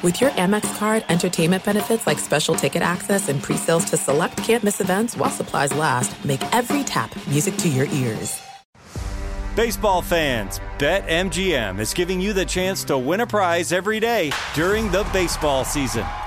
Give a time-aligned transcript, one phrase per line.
[0.00, 4.80] With your Amex card, entertainment benefits like special ticket access and pre-sales to select campus
[4.80, 8.40] events while supplies last, make every tap music to your ears.
[9.56, 14.88] Baseball fans, BetMGM is giving you the chance to win a prize every day during
[14.92, 16.06] the baseball season.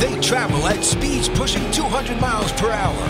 [0.00, 3.06] They travel at speeds pushing 200 miles per hour.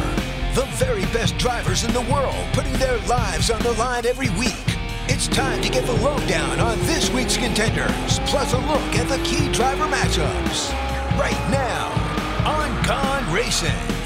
[0.57, 4.67] The very best drivers in the world putting their lives on the line every week.
[5.07, 9.23] It's time to get the lowdown on this week's contenders, plus a look at the
[9.23, 10.73] key driver matchups.
[11.17, 11.93] Right now
[12.45, 14.00] on Gone Racing.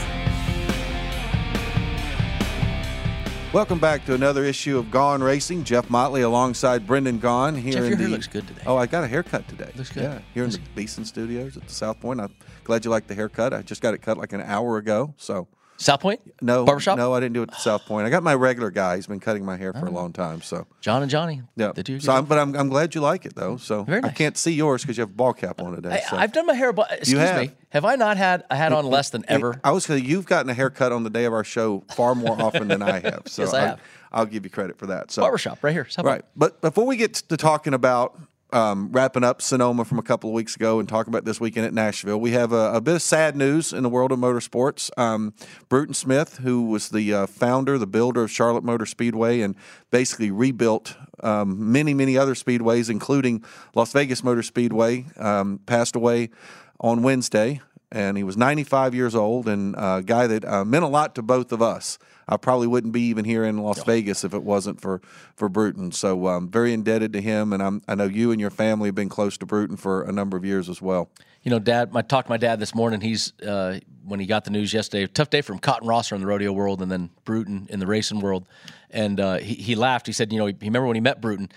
[3.55, 5.63] Welcome back to another issue of Gone Racing.
[5.63, 8.03] Jeff Motley alongside Brendan Gaughan here Jeff, in your the.
[8.03, 8.63] hair looks good today.
[8.67, 9.71] Oh, I got a haircut today.
[9.77, 10.03] Looks good.
[10.03, 12.21] Yeah, here in the VSiN Studios at the South Point.
[12.21, 13.55] I'm glad you like the haircut.
[13.55, 15.15] I just got it cut like an hour ago.
[15.19, 15.47] So
[15.85, 16.21] South Point?
[16.41, 16.97] no, Barbershop?
[16.97, 18.07] No, I didn't do it at South Point.
[18.07, 18.97] I got my regular guy.
[18.97, 19.93] He's been cutting my hair for a oh.
[19.93, 20.41] long time.
[20.41, 21.43] So John and Johnny.
[21.57, 21.73] yeah.
[21.73, 23.59] The two So, I'm, but I'm, I'm glad you like it though.
[23.59, 26.03] So Very I can't see yours because you have a ball cap on today.
[26.03, 26.17] I, so.
[26.17, 27.41] I've done my hair, but excuse have.
[27.41, 27.51] me.
[27.69, 29.61] Have I not had a hat on less than ever?
[29.63, 30.09] I was going to.
[30.09, 33.01] You've gotten a haircut on the day of our show far more often than I
[33.01, 33.25] have.
[33.35, 33.81] So Yes, I have.
[34.13, 35.11] I'll give you credit for that.
[35.11, 35.87] So Barbershop right here.
[35.89, 36.23] South Point.
[36.23, 36.25] Right.
[36.37, 38.17] But before we get to talking about
[38.55, 41.67] um, wrapping up Sonoma from a couple of weeks ago and talking about this weekend
[41.67, 44.97] at Nashville, we have a, a bit of sad news in the world of motorsports.
[44.97, 45.35] Um,
[45.69, 49.57] Bruton Smith, who was the uh, founder, the builder of Charlotte Motor Speedway, and
[49.91, 53.45] basically rebuilt um, many, many other speedways, including
[53.75, 56.31] Las Vegas Motor Speedway, um, passed away
[56.79, 57.61] on Wednesday.
[57.91, 61.23] And he was 95 years old and a guy that uh, meant a lot to
[61.23, 61.99] both of us.
[62.29, 65.01] I probably wouldn't be even here in Las Vegas if it wasn't for
[65.37, 65.93] for Bruton.
[65.93, 68.95] So um, very indebted to him, and I'm, I know you and your family have
[68.95, 71.11] been close to Bruton for a number of years as well.
[71.43, 71.91] You know, Dad.
[71.95, 73.01] I talked to my dad this morning.
[73.01, 75.07] He's uh, when he got the news yesterday.
[75.07, 78.21] Tough day from Cotton Rosser in the rodeo world, and then Bruton in the racing
[78.21, 78.49] world.
[78.91, 80.07] And uh, he, he laughed.
[80.07, 81.51] He said, "You know, he, he remember when he met Bruton.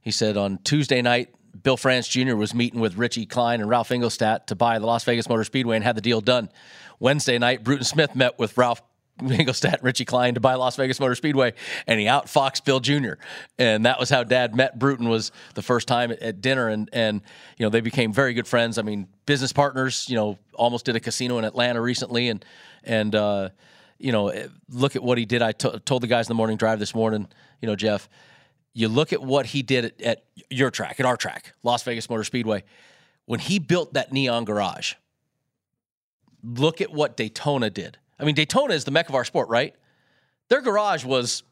[0.00, 2.36] He said on Tuesday night, Bill France Jr.
[2.36, 5.76] was meeting with Richie Clyne and Ralph Engelstad to buy the Las Vegas Motor Speedway
[5.76, 6.48] and had the deal done.
[6.98, 8.80] Wednesday night, Bruton Smith met with Ralph."
[9.20, 11.54] Engelstad and Richie Clyne to buy Las Vegas Motor Speedway,
[11.86, 13.14] and he outfoxed Bill Jr.
[13.58, 15.08] And that was how Dad met Bruton.
[15.08, 17.20] Was the first time at, at dinner, and and
[17.56, 18.78] you know they became very good friends.
[18.78, 20.06] I mean, business partners.
[20.08, 22.44] You know, almost did a casino in Atlanta recently, and
[22.82, 23.50] and uh,
[23.98, 24.32] you know,
[24.68, 25.42] look at what he did.
[25.42, 27.28] I told the guys in the morning drive this morning.
[27.60, 28.08] You know, Jeff,
[28.72, 32.10] you look at what he did at, at your track, at our track, Las Vegas
[32.10, 32.64] Motor Speedway,
[33.26, 34.94] when he built that neon garage.
[36.42, 37.96] Look at what Daytona did.
[38.18, 39.74] I mean, Daytona is the mecca of our sport, right?
[40.48, 41.42] Their garage was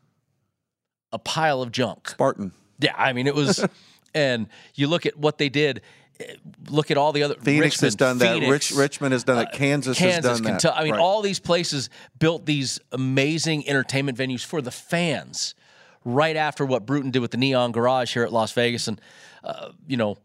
[1.13, 2.09] a pile of junk.
[2.11, 2.53] Spartan.
[2.79, 3.65] Yeah, I mean, it was,
[4.15, 5.83] and you look at what they did.
[6.69, 8.49] Look at all the other Phoenix has Richmond, done that.
[8.49, 9.49] Rich, Richmond has done it.
[9.49, 10.77] uh, Kansas, Kansas, has done that.
[10.77, 11.01] I mean, Right.
[11.01, 15.55] all these places built these amazing entertainment venues for the fans.
[16.05, 19.01] Right after what Bruton did with the Neon Garage here at Las Vegas, and
[19.45, 20.17] uh, you know,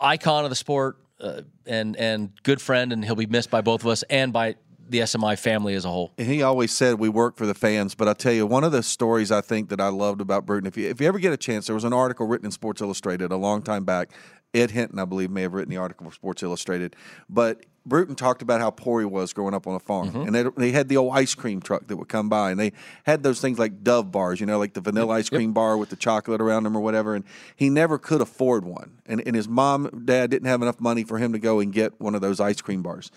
[0.00, 3.82] icon of the sport, uh, and and good friend, and he'll be missed by both
[3.82, 4.56] of us and by
[4.88, 6.12] the SMI family as a whole.
[6.18, 7.94] And he always said we work for the fans.
[7.94, 10.66] But I tell you, one of the stories I think that I loved about Bruton,
[10.66, 12.80] if you if you ever get a chance, there was an article written in Sports
[12.80, 14.10] Illustrated a long time back.
[14.54, 16.96] Ed Hinton, I believe, may have written the article for Sports Illustrated.
[17.28, 20.22] But Bruton talked about how poor he was growing up on a farm, Mm-hmm.
[20.22, 22.72] and they, they had the old ice cream truck that would come by, and they
[23.04, 25.90] had those things like Dove bars, you know, like the vanilla ice cream bar with
[25.90, 27.14] the chocolate around them or whatever.
[27.14, 27.24] And
[27.54, 31.18] he never could afford one, and, and his mom, dad didn't have enough money for
[31.18, 33.10] him to go and get one of those ice cream bars.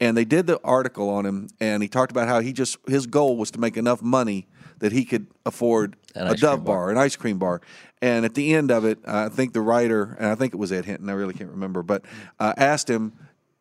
[0.00, 3.06] And they did the article on him, and he talked about how he just his
[3.06, 4.46] goal was to make enough money
[4.78, 7.62] that he could afford An a Dove bar, an ice cream bar.
[8.02, 10.70] And at the end of it, I think the writer, and I think it was
[10.70, 12.04] Ed Hinton, I really can't remember, but
[12.38, 13.14] uh, asked him,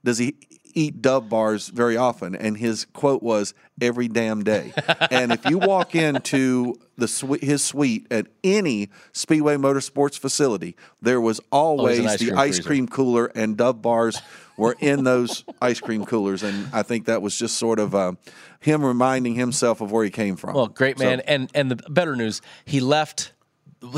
[0.06, 0.36] does he
[0.74, 2.36] eat Dove bars very often?
[2.36, 4.72] And his quote was, every damn day.
[5.12, 11.20] and if you walk into the sui- his suite at any Speedway Motorsports facility, there
[11.20, 12.68] was always ice the cream ice freezer.
[12.68, 14.22] cream cooler and Dove bars
[14.58, 16.44] were in those ice cream coolers.
[16.44, 18.14] And I think that was just sort of uh,
[18.60, 20.54] him reminding himself of where he came from.
[20.56, 21.22] Well, great So- man.
[21.22, 23.32] and and the better news, he left.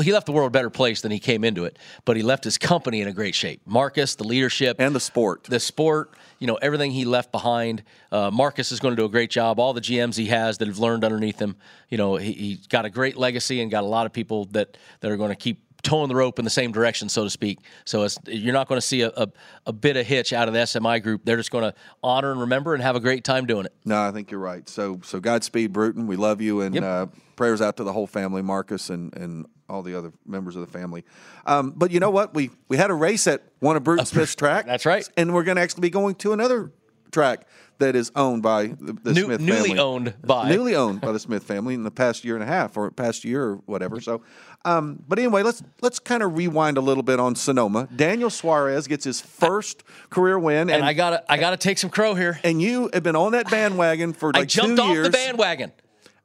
[0.02, 2.44] He left the world a better place than he came into it, but he left
[2.44, 3.60] his company in a great shape.
[3.66, 5.44] Marcus, the leadership, and the sport.
[5.44, 7.82] the sport, you know, everything he left behind.
[8.12, 9.58] Uh, Marcus is going to do a great job.
[9.60, 11.56] All the GMs he has that have learned underneath him,
[11.88, 14.76] you know, he, he's got a great legacy and got a lot of people that,
[15.00, 17.60] that are going to keep towing the rope in the same direction, so to speak.
[17.84, 19.28] So it's, you're not going to see a, a,
[19.66, 21.24] a bit of hitch out of the SMI group.
[21.24, 23.72] They're just going to honor and remember and have a great time doing it.
[23.84, 24.68] No, I think you're right.
[24.68, 26.06] So, so Godspeed, Bruton.
[26.08, 26.84] We love you, and Yep.
[26.84, 27.06] uh,
[27.36, 30.78] prayers out to the whole family, Marcus, and and all the other members of the
[30.78, 31.04] family.
[31.46, 32.34] Um, but you know what?
[32.34, 34.66] We we had a race at one of Bruton Smith's track.
[34.66, 35.08] That's right.
[35.16, 36.72] And we're going to actually be going to another
[37.10, 37.46] track
[37.78, 39.78] that is owned by the, the New- Smith newly family.
[39.78, 40.48] owned by.
[40.50, 43.24] newly owned by the Smith family in the past year and a half, or past
[43.24, 44.00] year or whatever.
[44.00, 44.22] So,
[44.64, 47.88] um, but anyway, let's let's kind of rewind a little bit on Sonoma.
[47.94, 52.14] Daniel Suarez gets his first career win, And I gotta, I gotta take some crow
[52.14, 52.40] here.
[52.42, 54.58] and you have been on that bandwagon for like years.
[54.58, 55.72] I jumped off years, the bandwagon,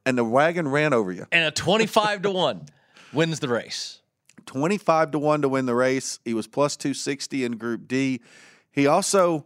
[0.07, 1.27] and the wagon ran over you.
[1.31, 2.65] and a twenty-five to one
[3.13, 4.01] wins the race.
[4.45, 6.19] 25 to 1 to win the race.
[6.25, 8.21] He was plus 260 in Group D.
[8.71, 9.45] He also,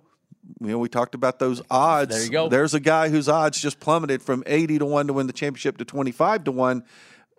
[0.61, 2.15] you know, we talked about those odds.
[2.15, 2.49] There you go.
[2.49, 5.77] There's a guy whose odds just plummeted from 80 to 1 to win the championship
[5.77, 6.83] to 25 to 1.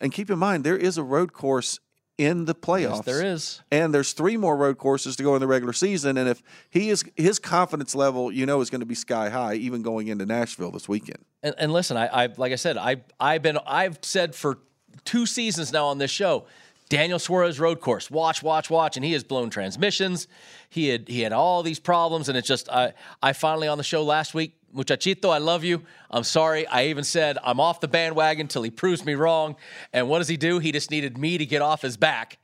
[0.01, 1.81] And keep in mind, there is a road course
[2.19, 3.05] in the playoffs.
[3.05, 3.63] there is.
[3.71, 6.19] And there's three more road courses to go in the regular season.
[6.19, 9.55] And if he is, his confidence level, you know, is going to be sky high,
[9.55, 11.25] even going into Nashville this weekend.
[11.43, 14.59] And, and listen, I, I like I said, I I've been I've said for
[15.05, 16.47] two seasons now on this show,
[16.89, 20.27] Daniel Suarez road course, watch, watch, watch, and he has blown transmissions.
[20.71, 23.85] He had he had all these problems, and it's just I I finally on the
[23.85, 24.55] show last week.
[24.75, 25.83] Muchachito, I love you.
[26.11, 26.67] I'm sorry.
[26.67, 29.57] I even said I'm off the bandwagon till he proves me wrong.
[29.93, 30.59] And what does he do?
[30.59, 32.39] He just needed me to get off his back.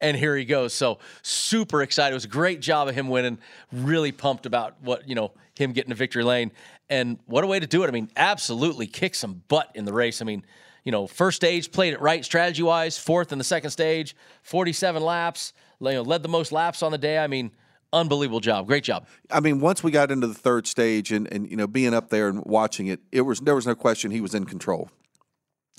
[0.00, 0.72] And here he goes.
[0.72, 2.12] So super excited.
[2.12, 3.38] It was a great job of him winning.
[3.72, 6.50] Really pumped about what, you know, him getting to victory lane.
[6.88, 7.88] And what a way to do it.
[7.88, 10.22] I mean, absolutely kick some butt in the race.
[10.22, 10.44] I mean,
[10.86, 15.02] you know, first stage played it right strategy wise, fourth in the second stage, 47
[15.02, 17.18] laps, you know, led the most laps on the day.
[17.18, 17.50] I mean,
[17.92, 18.68] unbelievable job.
[18.68, 19.04] Great job.
[19.28, 22.10] I mean, once we got into the third stage and, and you know being up
[22.10, 24.88] there and watching it, it was there was no question he was in control.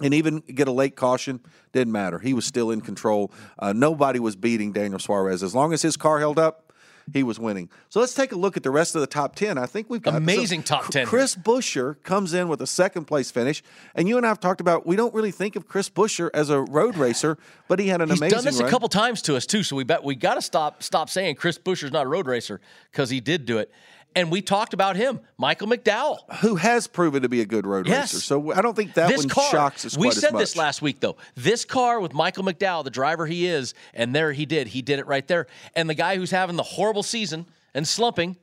[0.03, 1.39] And even get a late caution
[1.71, 2.19] didn't matter.
[2.19, 3.31] He was still in control.
[3.57, 6.66] Uh, nobody was beating Daniel Suarez as long as his car held up.
[7.13, 7.69] He was winning.
[7.89, 9.57] So let's take a look at the rest of the top ten.
[9.57, 11.07] I think we've got Amazing top 10 here.
[11.07, 13.63] Chris Buescher comes in with a second place finish,
[13.95, 16.49] and you and I have talked about we don't really think of Chris Buescher as
[16.49, 17.37] a road racer,
[17.67, 18.67] but he had an He's amazing done this run.
[18.67, 21.35] a couple times to us too, so we bet we got to stop stop saying
[21.35, 22.59] Chris Buescher's not a road racer
[22.91, 23.71] because he did do it.
[24.17, 26.17] And we talked about him, Michael McDowell.
[26.39, 28.13] who has proven to be a good road Yes.
[28.15, 28.19] racer.
[28.23, 30.39] So I don't think that this one car, shocks us we quite said as much.
[30.41, 31.17] this last week though.
[31.35, 34.67] This car with Michael McDowell, the driver he is, and there he did.
[34.69, 35.45] He did it right there.
[35.75, 38.37] And the guy who's having the horrible season and slumping,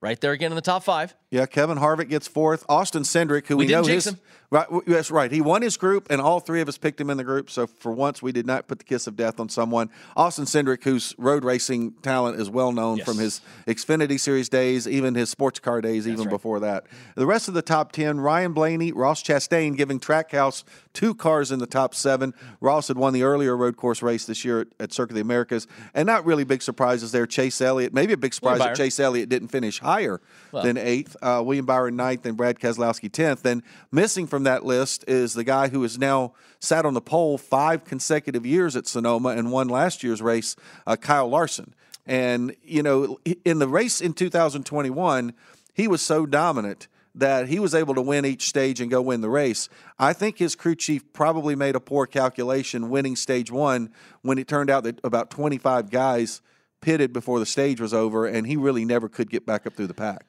[0.00, 1.14] right there again in the top five.
[1.32, 2.62] Yeah, Kevin Harvick gets fourth.
[2.68, 4.18] Austin Cindric, who We we, know his him.
[4.50, 5.32] right, yes, right.
[5.32, 7.48] He won his group, and all three of us picked him in the group.
[7.48, 9.88] So for once, we did not put the kiss of death on someone.
[10.14, 13.06] Austin Cindric, whose road racing talent is well known Yes.
[13.08, 16.84] from his Xfinity Series days, even his sports car days, even before that.
[17.14, 21.60] The rest of the top ten: Ryan Blaney, Ross Chastain, giving Trackhouse two cars in
[21.60, 22.34] the top seven.
[22.60, 25.22] Ross had won the earlier road course race this year at, at Circuit of the
[25.22, 27.26] Americas, and not really big surprises there.
[27.26, 30.20] Chase Elliott, maybe a big surprise that Chase Elliott didn't finish higher
[30.52, 31.16] than eighth.
[31.22, 33.42] Uh, William Byron ninth, and Brad Keselowski tenth.
[33.42, 37.38] Then missing from that list is the guy who has now sat on the pole
[37.38, 40.54] five consecutive years at Sonoma and won last year's race,
[40.86, 41.74] uh, Kyle Larson.
[42.06, 45.32] And you know, in the race in 2021,
[45.74, 49.20] he was so dominant that he was able to win each stage and go win
[49.20, 49.68] the race.
[49.98, 53.90] I think his crew chief probably made a poor calculation winning stage one
[54.22, 56.40] when it turned out that about 25 guys
[56.80, 59.86] pitted before the stage was over, and he really never could get back up through
[59.86, 60.26] the pack.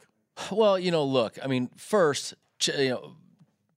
[0.51, 2.33] Well, you know, look, I mean, first,
[2.65, 3.15] you know,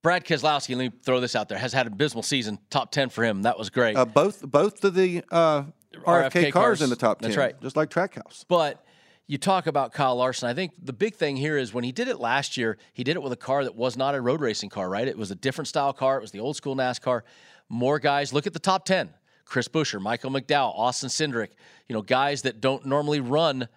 [0.03, 3.09] Brad Keselowski, let me throw this out there, has had an abysmal season, top 10
[3.09, 3.43] for him.
[3.43, 3.97] That was great.
[3.97, 6.83] Uh, both both of the uh, RFK, RFK cars, cars.
[6.83, 7.31] in the top ten.
[7.31, 7.61] That's right.
[7.61, 8.45] just like Trackhouse.
[8.47, 8.85] But
[9.27, 10.49] you talk about Kyle Larson.
[10.49, 13.17] I think the big thing here is when he did it last year, he did
[13.17, 15.09] it with a car that was not a road racing car, right?
[15.09, 16.19] It was a different style car.
[16.19, 17.23] It was the old school NASCAR.
[17.69, 18.33] More guys.
[18.33, 19.11] Look at the top 10.
[19.45, 21.51] Chris Buescher, Michael McDowell, Austin Cindric,
[21.89, 23.69] you know, guys that don't normally run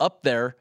[0.00, 0.56] up there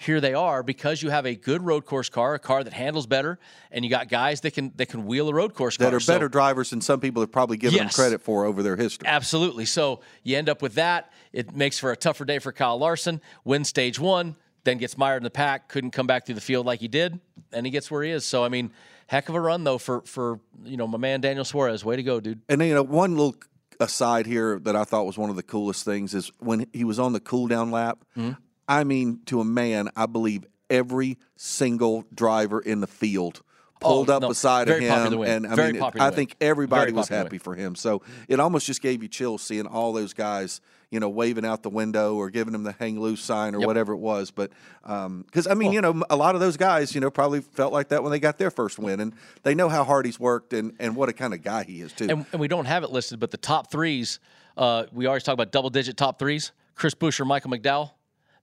[0.00, 3.06] here they are because you have a good road course car, a car that handles
[3.08, 3.36] better,
[3.72, 5.98] and you got guys that can that can wheel a road course car that are
[6.00, 7.96] So- better drivers than some people have probably given Yes.
[7.96, 9.08] them credit for over their history.
[9.08, 9.64] Absolutely.
[9.64, 11.10] So you end up with that.
[11.32, 13.20] It makes for a tougher day for Kyle Larson.
[13.44, 15.68] Wins stage one, then gets mired in the pack.
[15.68, 17.18] Couldn't come back through the field like he did,
[17.52, 18.24] and he gets where he is.
[18.24, 18.70] So I mean,
[19.08, 21.84] heck of a run though for for you know my man Daniel Suarez.
[21.84, 22.40] Way to go, dude.
[22.48, 23.34] And then, you know, one little
[23.80, 26.98] aside here that I thought was one of the coolest things is when he was
[27.00, 27.98] on the cool down lap.
[28.16, 28.32] Mm-hmm.
[28.68, 33.42] I mean, to a man, I believe every single driver in the field
[33.80, 36.10] pulled Oh, up no, beside of very popular him, and I Very mean, it- I
[36.10, 37.38] think everybody Very was happy win.
[37.38, 37.74] for him.
[37.76, 40.60] So it almost just gave you chills seeing all those guys,
[40.90, 43.66] you know, waving out the window or giving him the hang loose sign or Yep.
[43.68, 44.32] whatever it was.
[44.32, 44.50] But
[44.82, 47.88] because I mean, you know, a lot of those guys, you know, probably felt like
[47.90, 50.74] that when they got their first win, and they know how hard he's worked and
[50.80, 52.08] and what a kind of guy he is too.
[52.10, 54.18] And, and we don't have it listed, but the top threes,
[54.56, 56.50] uh, we always talk about double digit top threes.
[56.74, 57.90] Chris Buescher, Michael McDowell,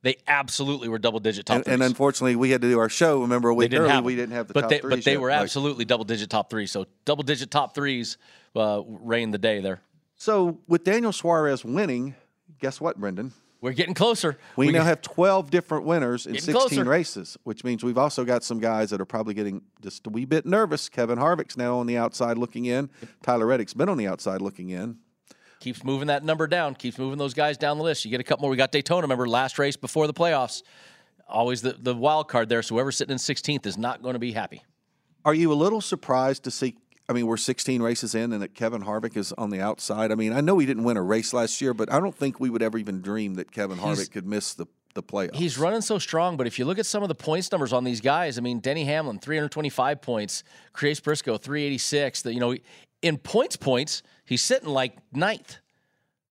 [0.02, 3.22] they absolutely were double digit top and, and unfortunately, we had to do our show.
[3.22, 5.18] Remember a week early, have we didn't have the but top they, threes But they
[5.18, 6.72] were absolutely double digit top threes.
[6.72, 8.18] So double digit top threes
[8.56, 9.82] uh, reigned the day there.
[10.16, 12.16] So with Daniel Suarez winning,
[12.60, 13.34] guess what, Brendan?
[13.62, 14.38] We're getting closer.
[14.56, 16.84] We, now get- have 12 different winners in 16 closer.
[16.84, 20.26] races, which means we've also got some guys that are probably getting just a wee
[20.26, 20.88] bit nervous.
[20.88, 22.92] Kevin Harvick's now on the outside looking in.
[23.24, 25.00] Tyler Reddick's been on the outside looking in.
[25.66, 28.06] Keeps moving that number down, keeps moving those guys down the list.
[28.06, 28.52] You get a couple more.
[28.52, 30.62] We got Daytona, remember last race before the playoffs.
[31.28, 32.62] Always the, the wild card there.
[32.62, 34.64] So whoever's sitting in 16th is not going to be happy.
[35.26, 36.76] Are you a little surprised to see?
[37.10, 40.12] I mean, we're 16 races in, and that Kevin Harvick is on the outside.
[40.12, 42.40] I mean, I know he didn't win a race last year, but I don't think
[42.40, 45.36] we would ever even dream that Kevin Harvick could miss the the playoffs.
[45.36, 47.84] He's running so strong, but if you look at some of the points numbers on
[47.84, 50.46] these guys, I mean, Denny Hamlin, 325 points,
[50.80, 52.22] Chase Briscoe, 386.
[52.22, 52.56] The, you know,
[53.02, 55.58] in points, points, he's sitting like ninth,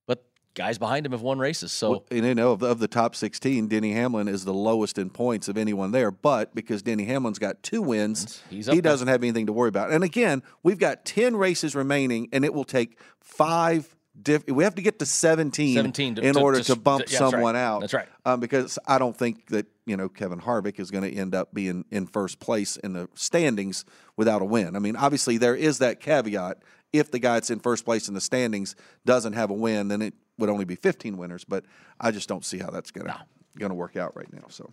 [0.06, 0.24] but
[0.54, 1.72] guys behind him have won races.
[1.72, 4.98] So and you know of the, of the top 16, Denny Hamlin is the lowest
[4.98, 6.10] in points of anyone there.
[6.10, 8.82] But because Denny Hamlin's got two wins, He's he there.
[8.82, 9.90] doesn't have anything to worry about.
[9.90, 13.94] And again, we've got 10 races remaining, and it will take five.
[14.20, 17.04] Diff- we have to get to 17, 17 to- in to- order to- to, bump
[17.08, 17.60] yeah, someone right.
[17.60, 17.80] out.
[17.80, 18.08] That's right.
[18.24, 21.52] Um, because I don't think that you know Kevin Harvick is going to end up
[21.52, 23.84] being in first place in the standings
[24.16, 24.76] without a win.
[24.76, 26.58] I mean, obviously there is that caveat.
[26.92, 30.00] If the guy that's in first place in the standings doesn't have a win, then
[30.00, 31.42] it would only be 15 winners.
[31.44, 31.64] But
[32.00, 33.16] I just don't see how that's going to
[33.58, 34.44] going to work out right now.
[34.48, 34.72] So,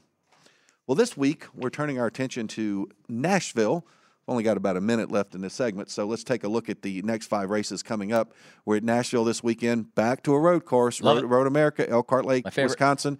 [0.85, 3.85] well, this week we're turning our attention to Nashville.
[4.27, 6.83] Only got about a minute left in this segment, so let's take a look at
[6.83, 8.33] the next five races coming up.
[8.65, 11.23] We're at Nashville this weekend, back to a road course, Road.
[11.23, 13.17] Road America, Elkhart Lake, Wisconsin.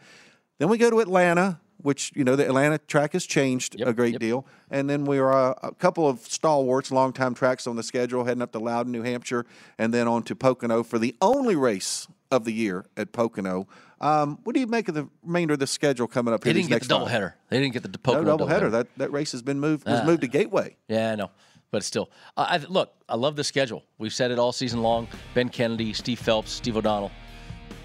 [0.60, 3.93] Then we go to Atlanta, which you know the Atlanta track has changed Yep, a
[3.93, 4.22] great yep.
[4.22, 8.24] deal, and then we are uh, a couple of stalwarts, longtime tracks on the schedule,
[8.24, 9.46] heading up to Loudon, New Hampshire,
[9.79, 13.68] and then on to Pocono for the only race of the year at Pocono.
[14.00, 16.54] Um, what do you make of the remainder of the schedule coming up they here?
[16.56, 17.08] didn't get next the five?
[17.08, 17.34] doubleheader.
[17.50, 18.62] They didn't get the No Pocono doubleheader.
[18.62, 18.72] doubleheader.
[18.72, 20.06] That that race has been moved was Ah.
[20.06, 20.76] moved to Gateway.
[20.88, 21.30] Yeah, I know,
[21.70, 23.84] but still, uh, I, look, I love the schedule.
[24.00, 25.08] We've said it all season long.
[25.36, 27.12] Ben Kennedy, Steve Phelps, Steve O'Donnell,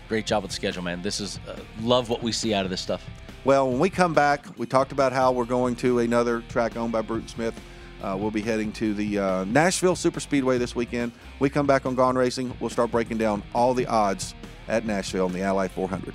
[0.08, 1.02] great job with the schedule, man.
[1.02, 3.04] This is uh, love what we see out of this stuff.
[3.44, 6.92] Well, when we come back, we talked about how we're going to another track owned
[6.92, 7.54] by Bruton Smith.
[8.02, 11.12] Uh, we'll be heading to the uh, Nashville Super Speedway this weekend.
[11.38, 12.54] We come back on Gone Racing.
[12.60, 14.34] We'll start breaking down all the odds
[14.68, 16.14] at Nashville in the Ally 400.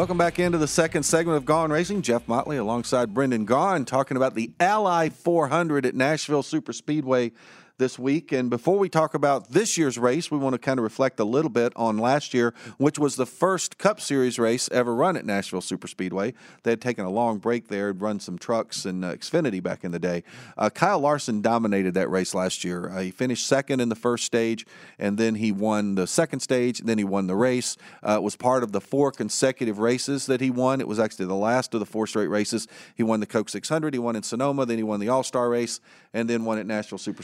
[0.00, 2.00] Welcome back into the second segment of Gone Racing.
[2.00, 7.32] Jeff Motley alongside Brendan Gaughan talking about the Ally 400 at Nashville Super Speedway
[7.80, 8.30] this week.
[8.30, 11.24] And before we talk about this year's race, we want to kind of reflect a
[11.24, 15.24] little bit on last year, which was the first Cup Series race ever run at
[15.24, 16.34] Nashville Super Speedway.
[16.62, 19.82] They had taken a long break there, had run some trucks and uh, Xfinity back
[19.82, 20.22] in the day.
[20.58, 22.90] Uh, Kyle Larson dominated that race last year.
[22.90, 24.66] Uh, he finished second in the first stage,
[24.98, 27.78] and then he won the second stage, and then he won the race.
[28.06, 30.82] Uh, it was part of the four consecutive races that he won.
[30.82, 32.68] It was actually the last of the four straight races.
[32.94, 35.48] He won the Coke 600, he won in Sonoma, then he won the All Star
[35.48, 35.80] race,
[36.12, 37.22] and then won at Nashville Super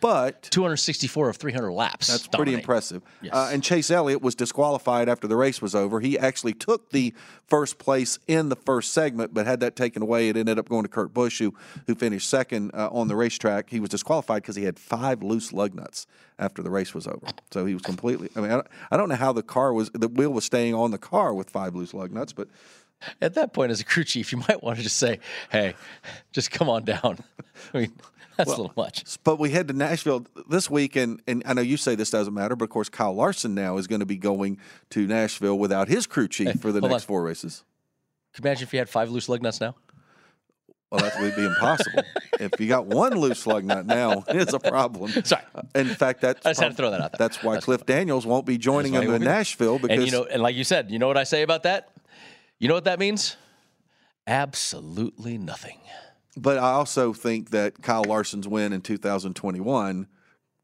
[0.00, 2.06] But 264 of 300 laps.
[2.06, 3.02] that's pretty impressive.
[3.22, 3.34] Yes.
[3.34, 6.00] Uh, and Chase Elliott was disqualified after the race was over.
[6.00, 7.14] He actually took the
[7.46, 10.28] first place in the first segment, but had that taken away.
[10.28, 11.54] It ended up going to Kurt Busch, who,
[11.86, 13.70] who finished second uh, on the racetrack.
[13.70, 16.06] He was disqualified because he had five loose lug nuts
[16.38, 17.26] after the race was over.
[17.50, 18.30] So he was completely.
[18.36, 19.90] I mean, I don't, I don't know how the car was.
[19.90, 22.48] The wheel was staying on the car with five loose lug nuts, but
[23.22, 25.20] At that point, as a crew chief, you might want to just say,
[25.50, 25.74] "Hey,
[26.32, 27.18] just come on down."
[27.74, 27.92] I mean,
[28.46, 29.04] that's a little much.
[29.24, 32.34] But we head to Nashville this week, and, and I know you say this doesn't
[32.34, 34.58] matter, but of course, Kyle Larson now is going to be going
[34.90, 37.00] to Nashville without his crew chief for the next on.
[37.00, 37.64] four races.
[38.34, 39.74] Can you imagine if you had five loose lug nuts now?
[40.90, 42.02] Well, that would be impossible.
[42.40, 45.10] if you got one loose lug nut now, it's a problem.
[45.24, 45.42] Sorry.
[45.74, 47.18] In fact, that's I just had to throw that out there.
[47.18, 49.22] That's why Cliff Daniels won't be joining That's him in.
[49.22, 51.62] Nashville because and you know, and like you said, you know what I say about
[51.62, 51.90] that?
[52.58, 53.36] You know what that means?
[54.26, 55.78] Absolutely nothing.
[56.36, 60.06] But I also think that Kyle Larson's win in 2021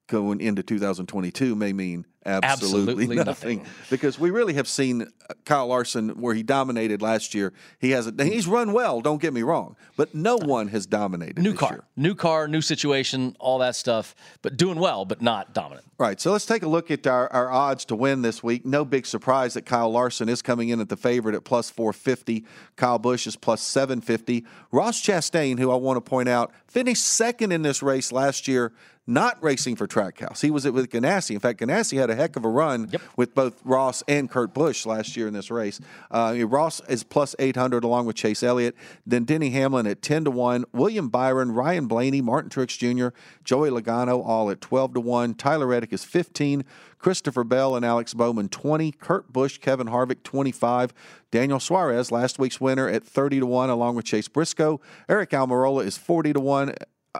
[0.08, 3.58] going into 2022 may mean absolutely, Absolutely nothing.
[3.58, 3.72] nothing.
[3.90, 5.06] because we really have seen uh,
[5.44, 7.52] Kyle Larson where he dominated last year.
[7.78, 8.20] He hasn't.
[8.20, 9.00] He's run well.
[9.00, 11.38] Don't get me wrong, but no one has dominated.
[11.38, 11.84] New this car, year.
[11.96, 15.86] new car, new situation, all that stuff, but doing well, but not dominant.
[15.98, 16.20] Right.
[16.20, 18.66] So let's take a look at our, our odds to win this week.
[18.66, 22.44] No big surprise that Kyle Larson is coming in at the favorite at plus 450.
[22.76, 24.44] Kyle Busch is plus 750.
[24.72, 28.72] Ross Chastain, who I want to point out, finished second in this race last year,
[29.06, 30.42] not racing for Trackhouse.
[30.42, 31.30] He was with Ganassi.
[31.30, 34.86] In fact, Ganassi had a heck of a run with both Ross and Kurt Busch
[34.86, 35.80] last year in this race.
[36.10, 38.74] Uh, Ross is plus 800 along with Chase Elliott.
[39.06, 40.64] Then Denny Hamlin at 10 to 1.
[40.72, 45.34] William Byron, Ryan Blaney, Martin Truex Jr., Joey Logano all at 12 to 1.
[45.34, 46.64] Tyler Reddick is 15.
[46.98, 48.92] Christopher Bell and Alex Bowman 20.
[48.92, 50.92] Kurt Busch, Kevin Harvick 25.
[51.30, 54.80] Daniel Suarez, last week's winner, at 30 to 1 along with Chase Briscoe.
[55.08, 56.74] Aric Almirola is 40 to 1.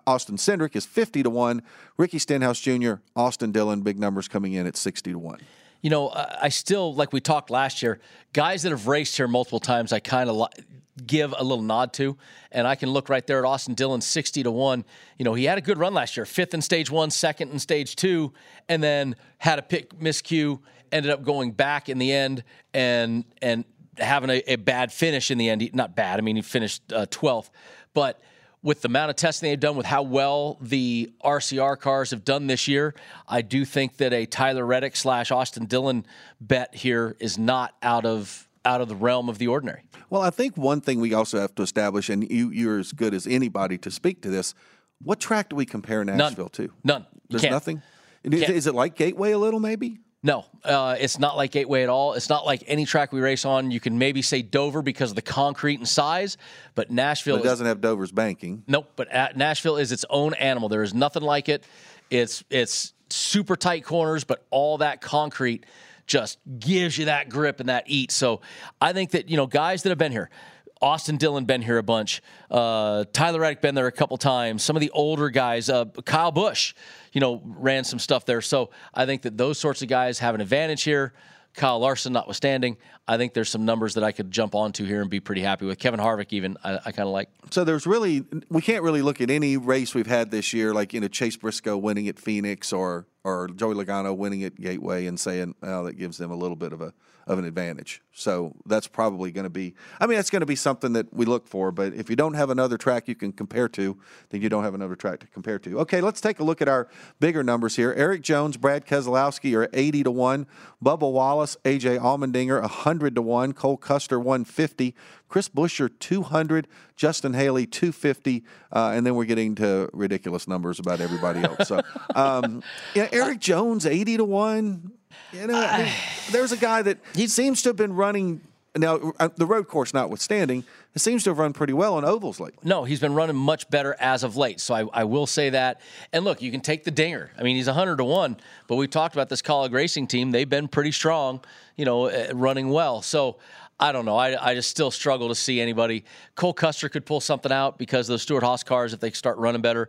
[0.07, 1.63] Austin Cindric is 50 to 1.
[1.97, 5.41] Ricky Stenhouse Jr., Austin Dillon, big numbers coming in at 60 to 1.
[5.83, 8.01] You know, I still like we talked last year.
[8.33, 10.65] Guys that have raced here multiple times, I kind of li-
[11.07, 12.17] give a little nod to,
[12.51, 14.85] and I can look right there at Austin Dillon, sixty to one.
[15.19, 17.59] You know, he had a good run last year, fifth in stage one, second in
[17.59, 18.33] stage two,
[18.69, 20.59] and then had a pick miscue,
[20.91, 22.43] ended up going back in the end,
[22.75, 23.65] and and
[23.99, 25.61] having a, a bad finish in the end.
[25.61, 26.19] He- Not bad.
[26.19, 27.51] I mean, he finished uh, twelfth,
[27.95, 28.21] but
[28.63, 32.47] with the amount of testing they've done, with how well the RCR cars have done
[32.47, 32.95] this year,
[33.29, 36.05] I do think that a Tyler Reddick slash Austin Dillon
[36.41, 39.83] bet here is not out of out of the realm of the ordinary.
[40.11, 43.15] Well, I think one thing we also have to establish, and you, you're as good
[43.15, 44.55] as anybody to speak to this.
[45.01, 46.73] What track do we compare Nashville to?
[46.83, 47.07] None.
[47.29, 47.83] There's nothing.
[48.25, 50.01] Is, is it like Gateway a little, maybe?
[50.23, 52.15] No, uh, it's not like Gateway at all.
[52.15, 53.71] It's not like any track we race on.
[53.71, 56.37] You can maybe say Dover because of the concrete and size,
[56.75, 58.65] but Nashville But it is doesn't have Dover's banking.
[58.67, 60.69] Nope, but at Nashville is its own animal.
[60.69, 61.65] There is nothing like it.
[62.11, 65.65] It's it's super tight corners, but all that concrete
[66.07, 68.11] just gives you that grip and that eat.
[68.11, 68.41] So
[68.81, 70.31] I think that you know guys that have been here,
[70.81, 74.63] Austin Dillon been here a bunch, uh, Tyler Reddick been there a couple times.
[74.63, 76.75] Some of the older guys, uh, Kyle Busch,
[77.13, 78.43] you know, ran some stuff there.
[78.43, 81.15] So I think that those sorts of guys have an advantage here.
[81.55, 82.77] Kyle Larson notwithstanding,
[83.09, 85.65] I think there's some numbers that I could jump onto here and be pretty happy
[85.65, 85.79] with.
[85.79, 87.29] Kevin Harvick, even, I, I kind of like.
[87.51, 90.93] So there's really we can't really look at any race we've had this year, like
[90.93, 95.19] you know Chase Briscoe winning at Phoenix or or Joey Logano winning at Gateway, and
[95.19, 96.95] saying, "Oh, that gives them a little bit of a
[97.27, 99.75] of an advantage." So that's probably going to be.
[100.01, 101.73] I mean, that's going to be something that we look for.
[101.73, 103.99] But if you don't have another track you can compare to,
[104.31, 105.81] then you don't have another track to compare to.
[105.81, 106.89] Okay, let's take a look at our
[107.19, 107.93] bigger numbers here.
[107.95, 110.47] Erik Jones, Brad Keselowski are eighty to one.
[110.83, 113.53] Bubba Wallace, AJ Allmendinger, hundred to one.
[113.53, 114.95] Cole Custer, one fifty.
[115.29, 121.01] Chris Buescher, 200, Justin Haley, 250, uh, and then we're getting to ridiculous numbers about
[121.01, 121.69] everybody else.
[121.69, 121.81] So,
[122.15, 122.63] um,
[122.95, 124.93] yeah, Erik Jones, 80 to 1.
[125.33, 125.93] You know, I mean,
[126.31, 128.41] there's a guy that he seems to have been running.
[128.77, 130.63] Now, uh, the road course notwithstanding,
[130.95, 132.59] it seems to have run pretty well on ovals lately.
[132.63, 134.61] No, he's been running much better as of late.
[134.61, 135.81] So I, I will say that.
[136.13, 137.31] And look, you can take the dinger.
[137.39, 140.31] I mean, he's 100 to 1, but we talked about this Kaulig racing team.
[140.31, 141.41] They've been pretty strong,
[141.77, 143.03] you know, uh, running well.
[143.03, 143.37] So
[143.79, 144.17] I don't know.
[144.17, 146.05] I, I just still struggle to see anybody.
[146.35, 149.37] Cole Custer could pull something out because of the Stewart Haas cars if they start
[149.39, 149.89] running better.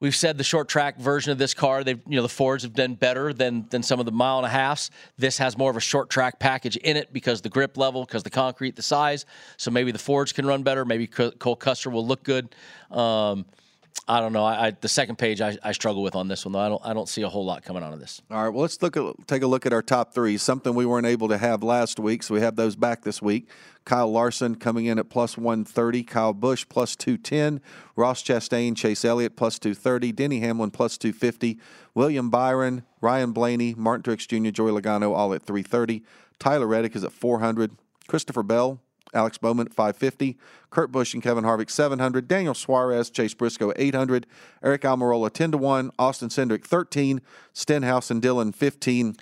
[0.00, 2.72] We've said the short track version of this car, they've you know the Fords have
[2.72, 4.90] done better than than some of the mile and a halfs.
[5.16, 8.22] This has more of a short track package in it because the grip level, because
[8.22, 9.26] the concrete, the size.
[9.56, 10.84] So maybe the Fords can run better.
[10.84, 12.54] Maybe Cole Custer will look good.
[12.92, 13.44] Um,
[14.10, 14.44] I don't know.
[14.44, 16.60] I, I, the second page I, I, struggle with on this one though.
[16.60, 18.22] I don't I don't see a whole lot coming out of this.
[18.30, 18.48] All right.
[18.48, 20.38] Well, let's look at take a look at our top three.
[20.38, 23.50] Something we weren't able to have last week, so we have those back this week.
[23.84, 27.60] Kyle Larson coming in at plus 130, Kyle Busch plus 210,
[27.96, 31.58] Ross Chastain, Chase Elliott plus 230, Denny Hamlin plus 250,
[31.94, 36.02] William Byron, Ryan Blaney, Martin Truex Jr., Joey Logano all at 330.
[36.38, 37.76] Tyler Reddick is at 400.
[38.08, 38.80] Christopher Bell
[39.14, 40.36] Alex Bowman at 550,
[40.70, 44.26] Kurt Busch and Kevin Harvick 700, Daniel Suarez, Chase Briscoe 800,
[44.62, 47.20] Aric Almirola 10 to 1, Austin Cindric 13,
[47.52, 49.16] Stenhouse and Dillon 15.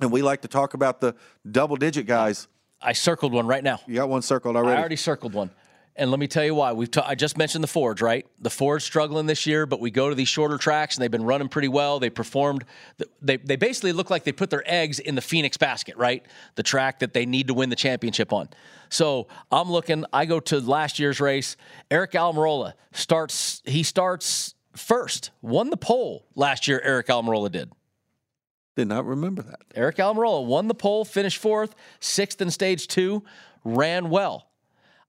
[0.00, 1.14] And we like to talk about the
[1.50, 2.48] double digit guys.
[2.82, 3.80] I circled one right now.
[3.86, 4.76] You got one circled already.
[4.76, 5.50] I already circled one.
[5.98, 6.72] And let me tell you why.
[6.72, 8.26] We've I just mentioned the Fords, right?
[8.38, 11.24] The Fords struggling this year, but we go to these shorter tracks and they've been
[11.24, 11.98] running pretty well.
[11.98, 12.64] They performed.
[13.22, 16.24] They they basically look like they put their eggs in the Phoenix basket, right?
[16.54, 18.48] The track that they need to win the championship on.
[18.90, 20.04] So I'm looking.
[20.12, 21.56] I go to last year's race.
[21.90, 23.62] Aric Almirola starts.
[23.64, 25.30] He starts first.
[25.40, 26.82] Won the pole last year.
[26.84, 27.72] Aric Almirola did.
[28.76, 29.60] Did not remember that.
[29.74, 33.24] Aric Almirola won the pole, finished fourth, sixth in stage two,
[33.64, 34.48] ran well.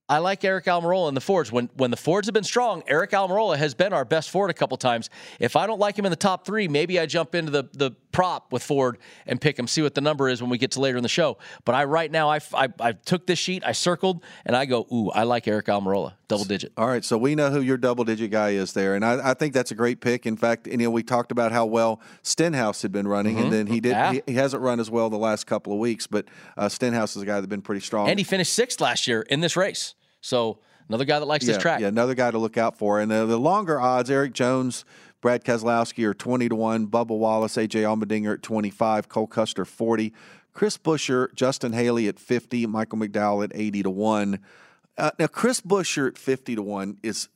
[0.09, 1.51] I like Aric Almirola in the Fords.
[1.51, 4.53] When when the Fords have been strong, Aric Almirola has been our best Ford a
[4.53, 5.09] couple times.
[5.39, 7.91] If I don't like him in the top three, maybe I jump into the the
[8.17, 10.79] prop with Ford and pick him, see what the number is when we get to
[10.79, 11.37] later in the show.
[11.65, 14.87] But I right now I, I, I took this sheet, I circled, and I go,
[14.91, 16.71] ooh, I like Aric Almirola, double digit.
[16.77, 19.33] All right, so we know who your double digit guy is there, and I, I
[19.33, 20.25] think that's a great pick.
[20.25, 23.43] In fact, you know we talked about how well Stenhouse had been running, mm-hmm.
[23.43, 24.13] and then he did yeah.
[24.13, 27.21] he, he, hasn't run as well the last couple of weeks, but uh, Stenhouse is
[27.21, 29.93] a guy that's been pretty strong, and he finished sixth last year in this race.
[30.27, 30.59] So
[30.89, 31.81] Another guy that likes yeah, this track.
[31.81, 32.99] Yeah, another guy to look out for.
[32.99, 34.85] And the, the longer odds, Erik Jones,
[35.21, 40.13] Brad Keselowski are 20 to 1, Bubba Wallace, AJ Allmendinger at 25, Cole Custer 40,
[40.53, 44.39] Chris Buescher, Justin Haley at 50, Michael McDowell at 80 to 1.
[44.97, 47.27] Uh, now, Chris Buescher at 50 to 1 is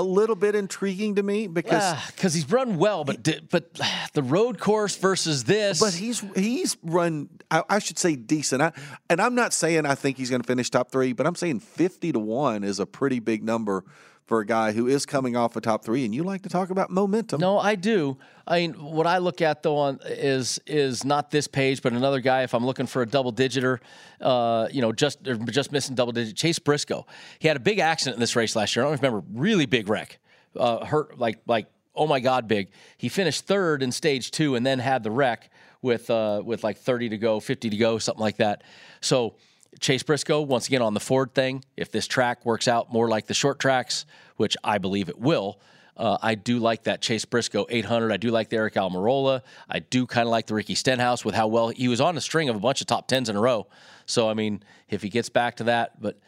[0.00, 3.78] a little bit intriguing to me because ah, because he's run well, but he, but
[4.14, 5.78] the road course versus this.
[5.78, 7.28] But he's he's run.
[7.50, 8.62] I, I should say decent.
[8.62, 8.72] I,
[9.10, 11.60] and I'm not saying I think he's going to finish top three, but I'm saying
[11.60, 13.84] fifty to one is a pretty big number
[14.30, 16.70] for a guy who is coming off a top three, and you like to talk
[16.70, 17.40] about momentum.
[17.40, 18.16] No, I do.
[18.46, 22.20] I mean, what I look at though on is is not this page, but another
[22.20, 22.44] guy.
[22.44, 23.80] If I'm looking for a double digiter,
[24.20, 27.06] uh, you know, just just missing double digit, Chase Briscoe.
[27.40, 28.84] He had a big accident in this race last year.
[28.84, 30.20] I don't remember, really big wreck,
[30.56, 31.66] uh, hurt like like
[31.96, 32.70] oh my god, big.
[32.98, 35.50] He finished third in stage two, and then had the wreck
[35.82, 38.62] with uh, with like 30 to go, 50 to go, something like that.
[39.00, 39.34] So
[39.78, 43.26] Chase Briscoe, once again on the Ford thing, if this track works out more like
[43.26, 44.04] the short tracks,
[44.36, 45.60] which I believe it will,
[45.96, 48.10] uh, I do like that Chase Briscoe 800.
[48.10, 49.42] I do like the Aric Almirola.
[49.68, 52.20] I do kind of like the Ricky Stenhouse with how well he was on a
[52.22, 53.66] string of a bunch of top tens in a row.
[54.06, 56.18] So I mean, if he gets back to that, but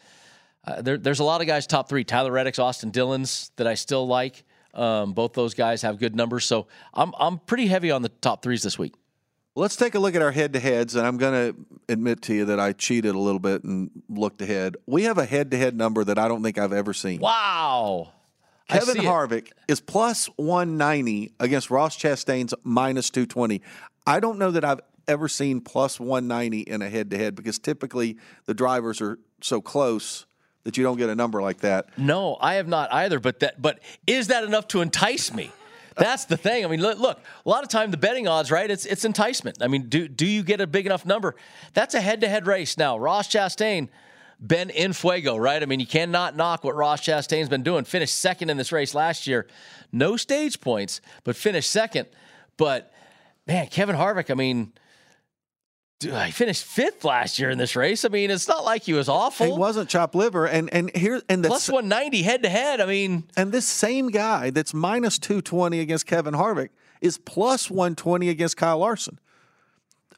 [0.65, 2.03] uh, there, there's a lot of guys top three.
[2.03, 4.43] Tyler Reddick's, Austin Dillon's that I still like.
[4.75, 8.41] Um, both those guys have good numbers, so I'm I'm pretty heavy on the top
[8.41, 8.95] threes this week.
[9.55, 12.33] Let's take a look at our head to heads, and I'm going to admit to
[12.33, 14.77] you that I cheated a little bit and looked ahead.
[14.87, 17.19] We have a head to head number that I don't think I've ever seen.
[17.19, 18.13] Wow.
[18.67, 19.53] Kevin Harvick it.
[19.67, 23.61] is plus 190 against Ross Chastain's minus 220.
[24.07, 27.59] I don't know that I've ever seen plus 190 in a head to head because
[27.59, 30.25] typically the drivers are so close
[30.63, 31.87] that you don't get a number like that.
[31.97, 33.19] No, I have not either.
[33.19, 35.51] But that, but is that enough to entice me?
[35.95, 36.65] That's the thing.
[36.65, 38.69] I mean, look, look, a lot of time the betting odds, right?
[38.69, 39.57] It's it's enticement.
[39.61, 41.35] I mean, do do you get a big enough number?
[41.73, 42.97] That's a head to head race now.
[42.97, 43.89] Ross Chastain,
[44.39, 45.61] Ben Infuego, right?
[45.61, 47.83] I mean, you cannot knock what Ross Chastain's been doing.
[47.85, 49.47] Finished second in this race last year,
[49.91, 52.07] no stage points, but finished second.
[52.57, 52.93] But
[53.47, 54.73] man, Kevin Harvick, I mean.
[56.03, 58.03] Dude, he finished fifth last year in this race.
[58.03, 59.45] I mean, it's not like he was awful.
[59.45, 62.81] He wasn't chop liver, and and here and the plus one ninety head to head.
[62.81, 66.69] I mean, and this same guy that's minus two twenty against Kevin Harvick
[67.01, 69.19] is plus one twenty against Kyle Larson.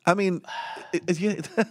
[0.06, 0.41] I mean,
[0.93, 1.48] it, it,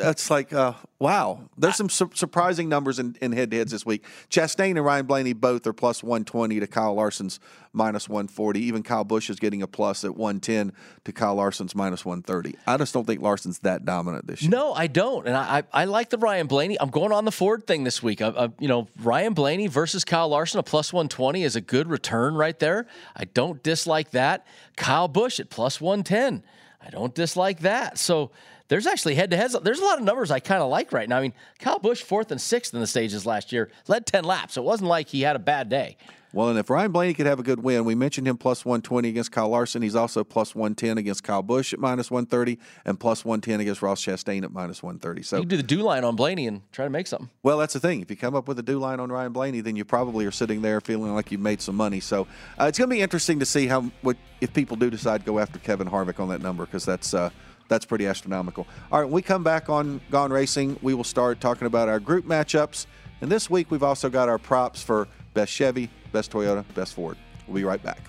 [0.00, 1.48] that's like uh, wow.
[1.56, 4.04] There's some su- surprising numbers in, in head-to-heads this week.
[4.30, 7.38] Chastain and Ryan Blaney both are plus 120 to Kyle Larson's
[7.72, 8.60] minus 140.
[8.60, 10.72] Even Kyle Busch is getting a plus at 110
[11.04, 12.56] to Kyle Larson's minus 130.
[12.66, 14.50] I just don't think Larson's that dominant this year.
[14.50, 16.80] No, I don't, and I I, I like the Ryan Blaney.
[16.80, 18.22] I'm going on the Ford thing this week.
[18.22, 21.88] I, I, you know, Ryan Blaney versus Kyle Larson, a plus 120 is a good
[21.88, 22.86] return right there.
[23.16, 24.46] I don't dislike that.
[24.76, 26.42] Kyle Busch at plus 110.
[26.82, 27.98] I don't dislike that.
[27.98, 28.30] So
[28.70, 29.54] there's actually head to heads.
[29.62, 31.18] There's a lot of numbers I kind of like right now.
[31.18, 34.56] I mean, Kyle Busch fourth and sixth in the stages last year, led 10 laps.
[34.56, 35.96] It wasn't like he had a bad day.
[36.32, 39.08] Well, and if Ryan Blaney could have a good win, we mentioned him plus 120
[39.08, 39.82] against Kyle Larson.
[39.82, 44.00] He's also plus 110 against Kyle Busch at minus 130 and plus 110 against Ross
[44.00, 45.22] Chastain at minus 130.
[45.22, 47.28] So you can do the do line on Blaney and try to make something.
[47.42, 48.00] Well, that's the thing.
[48.00, 50.30] If you come up with a do line on Ryan Blaney, then you probably are
[50.30, 51.98] sitting there feeling like you've made some money.
[51.98, 52.28] So
[52.60, 55.26] uh, it's going to be interesting to see how what if people do decide to
[55.26, 57.12] go after Kevin Harvick on that number because that's.
[57.12, 57.30] Uh,
[57.70, 58.66] that's pretty astronomical.
[58.92, 62.00] All right, when we come back on Gone Racing, we will start talking about our
[62.00, 62.86] group matchups.
[63.22, 67.16] And this week, we've also got our props for best Chevy, best Toyota, best Ford.
[67.46, 68.00] We'll be right back.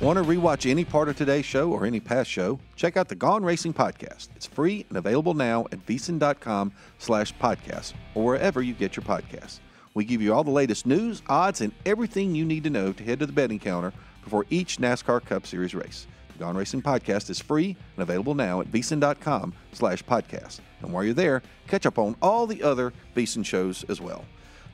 [0.00, 2.58] Want to rewatch any part of today's show or any past show?
[2.74, 4.28] Check out the Gone Racing podcast.
[4.34, 9.58] It's free and available now at vsin.com slash podcast or wherever you get your podcasts.
[9.92, 13.04] We give you all the latest news, odds, and everything you need to know to
[13.04, 13.92] head to the betting counter
[14.24, 16.06] before each NASCAR Cup Series race.
[16.32, 20.60] The Gone Racing podcast is free and available now at vsin.com slash podcast.
[20.80, 24.24] And while you're there, catch up on all the other VSiN shows as well.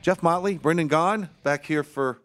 [0.01, 2.21] Jeff Motley, Brendan Gaughan, back here for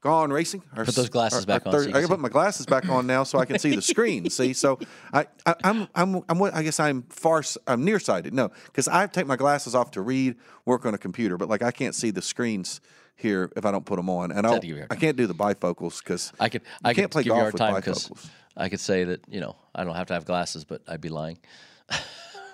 [0.00, 0.62] Gone Racing.
[0.76, 1.92] Our, put those glasses our, back our third, on.
[1.92, 4.30] So I can put my glasses back on now so I can see the screen.
[4.30, 4.78] see, so
[5.12, 8.32] I, I, am I'm, I'm, I'm, I guess I'm far, I'm nearsighted.
[8.32, 11.62] No, because I take my glasses off to read, work on a computer, but like
[11.62, 12.80] I can't see the screens
[13.16, 14.50] here if I don't put them on, and I
[14.90, 18.30] I can't do the bifocals because I could I can't play golf with time bifocals.
[18.56, 21.08] I could say that you know I don't have to have glasses, but I'd be
[21.08, 21.38] lying.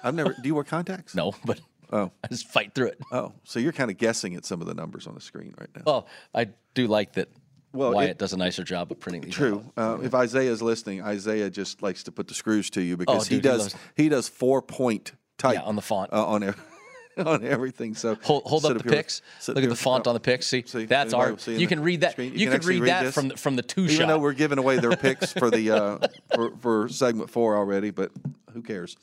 [0.03, 0.33] I've never.
[0.33, 1.15] Do you wear contacts?
[1.25, 1.61] No, but
[1.93, 3.01] Oh, I just fight through it.
[3.13, 5.69] oh, so you're kind of guessing at some of the numbers on the screen right
[5.75, 5.83] now.
[5.87, 7.29] Well, I do like that.
[7.73, 9.35] Well, Wyatt it- does a nicer job of printing these.
[9.35, 9.65] True.
[9.77, 13.19] Uh, if Isaiah's listening, Isaiah just likes to put the screws to you because Oh,
[13.21, 16.13] dude, he he does loves- he does four point type Yeah, on the font.
[16.13, 16.61] uh, on ev-
[17.19, 17.95] on everything.
[17.95, 19.23] So Hold, hold up the pics.
[19.49, 20.47] Look at the font oh, on the pics.
[20.47, 22.13] See, see, that's seeing You can read that.
[22.13, 22.33] screen?
[22.39, 23.15] You, can, actually read that, this?
[23.15, 24.09] from the, from the two Even shot.
[24.09, 25.99] though we're giving away their picks for the uh,
[26.35, 28.13] for, for segment four already, but
[28.53, 28.97] who cares?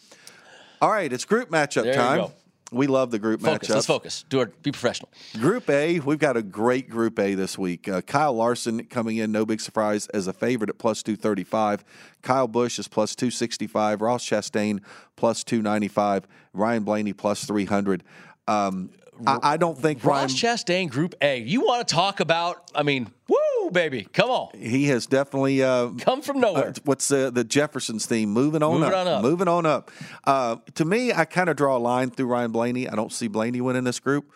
[0.82, 2.32] All right, it's group matchup There you time.
[2.72, 3.68] We love the group focus.
[3.68, 3.74] matchups.
[3.76, 4.26] Let's focus.
[4.30, 4.64] Do it.
[4.64, 5.10] Be professional.
[5.34, 7.90] Group A, we've got a great Group A this week.
[7.90, 11.84] Uh, Kyle Larson coming in, no big surprise, as a favorite at plus 235.
[12.22, 14.02] Kyle Busch is plus 265.
[14.02, 14.80] Ross Chastain
[15.18, 16.28] plus 295.
[16.54, 18.04] Ryan Blaney plus 300.
[18.48, 18.92] Um,
[19.28, 21.40] I, I don't think Ryan, Ross Chastain, Group A.
[21.40, 22.70] You want to talk about?
[22.74, 26.70] I mean, woo, baby, come on, he has definitely uh, come from nowhere.
[26.70, 28.30] Uh, what's uh, the Jefferson's theme?
[28.30, 29.00] Moving on Moving up.
[29.00, 29.22] on up.
[29.24, 29.92] Moving on up.
[30.24, 32.88] Uh, to me, I kind of draw a line through Ryan Blaney.
[32.88, 34.32] I don't see Blaney winning this group,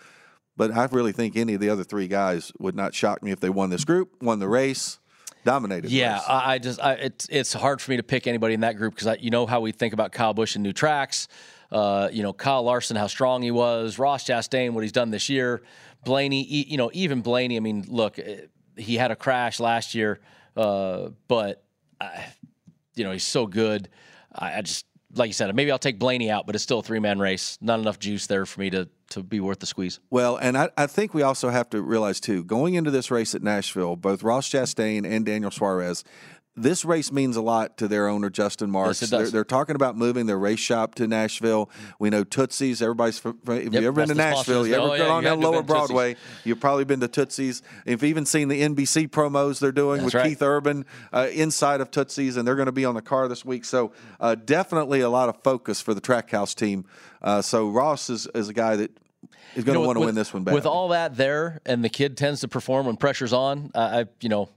[0.58, 3.40] but I really think any of the other three guys would not shock me if
[3.40, 5.00] they won this group, won the race,
[5.44, 5.92] dominated.
[5.92, 6.20] Yeah.
[6.28, 8.96] I, I just I, it's it's hard for me to pick anybody in that group
[8.96, 11.28] because you know how we think about Kyle Busch and new tracks.
[11.72, 14.00] Uh, you know Kyle Larson, how strong he was.
[14.00, 15.62] Ross Chastain, what he's done this year.
[16.04, 17.58] Blaney, you know even Blaney.
[17.58, 18.42] I mean, look, eh,
[18.78, 20.20] he had a crash last year,
[20.56, 21.64] uh, but
[22.00, 22.26] I,
[22.96, 23.90] you know he's so good.
[24.34, 26.84] I, I just like you said, maybe I'll take Blaney out, but it's still a
[26.84, 27.58] three man race.
[27.62, 30.00] Not enough juice there for me to to be worth the squeeze.
[30.10, 33.36] Well, and I, I think we also have to realize too, going into this race
[33.36, 36.04] at Nashville, both Ross Chastain and Daniel Suarez,
[36.58, 39.02] this race means a lot to their owner, Justin Marks.
[39.02, 41.70] Yes, they're, they're talking about moving their race shop to Nashville.
[42.00, 42.82] We know Tootsie's.
[42.82, 44.52] Everybody's, if Yep, you ever been to that's the sponsor.
[44.52, 45.88] Nashville, you ever Oh, gone yeah, on you had down Lower have Tootsie's.
[45.88, 47.62] Broadway, you've probably been to Tootsie's.
[47.86, 50.30] If you've even seen the NBC promos they're doing That's with right.
[50.30, 53.44] Keith Urban uh, inside of Tootsie's, and they're going to be on the car this
[53.44, 53.66] week.
[53.66, 56.86] So uh, definitely a lot of focus for the Trackhouse team.
[57.22, 58.92] Uh, so Ross is, is a guy that
[59.56, 60.54] is going to want to win this one back.
[60.54, 63.72] With all that there, and the kid tends to perform when pressure's on.
[63.76, 64.50] I you know,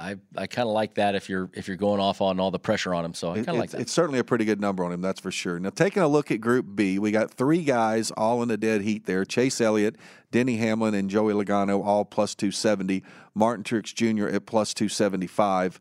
[0.00, 2.58] I, I kind of like that if you're if you're going off on all the
[2.58, 3.14] pressure on him.
[3.14, 3.80] So I kind of like that.
[3.80, 5.58] it's certainly a pretty good number on him, that's for sure.
[5.58, 8.82] Now, taking a look at Group B, we got three guys all in the dead
[8.82, 9.96] heat there Chase Elliott,
[10.30, 13.02] Denny Hamlin, and Joey Logano, all plus 270.
[13.34, 14.28] Martin Truex Jr.
[14.28, 15.80] at plus 275.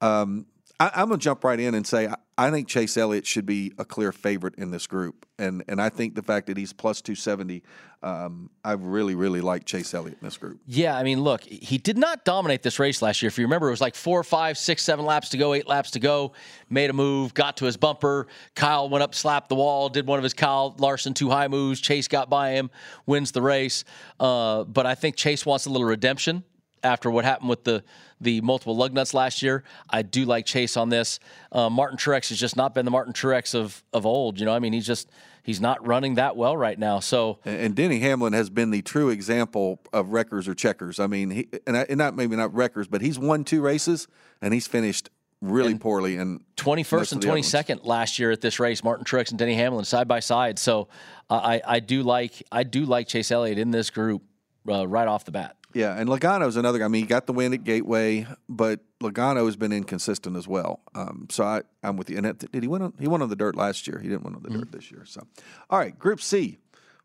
[0.00, 0.46] Um,
[0.78, 3.46] I, I'm going to jump right in and say I, I think Chase Elliott should
[3.46, 5.26] be a clear favorite in this group.
[5.40, 7.64] And, and I think the fact that he's plus 270,
[8.04, 10.60] um, I really, really like Chase Elliott in this group.
[10.64, 13.26] Yeah, I mean, look, he did not dominate this race last year.
[13.26, 15.90] If you remember, it was like four, five, six, seven laps to go, eight laps
[15.92, 16.32] to go.
[16.70, 18.28] Made a move, got to his bumper.
[18.54, 21.80] Kyle went up, slapped the wall, did one of his Kyle Larson two high moves.
[21.80, 22.70] Chase got by him,
[23.04, 23.82] wins the race.
[24.20, 26.44] Uh, but I think Chase wants a little redemption
[26.84, 27.82] after what happened with the
[28.20, 29.64] the multiple lug nuts last year.
[29.90, 31.20] I do like Chase on this.
[31.52, 34.38] Uh, Martin Truex has just not been the Martin Truex of of old.
[34.38, 35.10] You know, I mean, he's just
[35.42, 37.00] he's not running that well right now.
[37.00, 41.00] So And, and Denny Hamlin has been the true example of wreckers or checkers.
[41.00, 44.08] I mean, he, and, I, and not maybe not wreckers, but he's won two races
[44.42, 45.08] and he's finished
[45.40, 46.16] really poorly.
[46.16, 50.08] And 21st and 22nd last year at this race, Martin Truex and Denny Hamlin side
[50.08, 50.58] by side.
[50.58, 50.88] So
[51.30, 54.22] uh, I, I do like I do like Chase Elliott in this group
[54.68, 55.56] uh, right off the bat.
[55.74, 56.86] Yeah, and Logano's another guy.
[56.86, 60.80] I mean, he got the win at Gateway, but Logano has been inconsistent as well.
[60.94, 62.16] Um, so I, I'm with you.
[62.16, 62.82] And it- did he win?
[62.82, 63.98] On, he won on the dirt last year.
[63.98, 65.04] He didn't win on the dirt this year.
[65.04, 65.20] So,
[65.68, 66.58] all right, Group C.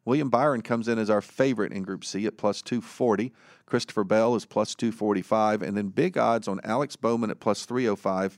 [0.06, 3.32] William Byron comes in as our favorite in Group C at plus 240.
[3.66, 5.62] Christopher Bell is plus 245.
[5.62, 8.38] And then big odds on Alex Bowman at plus 305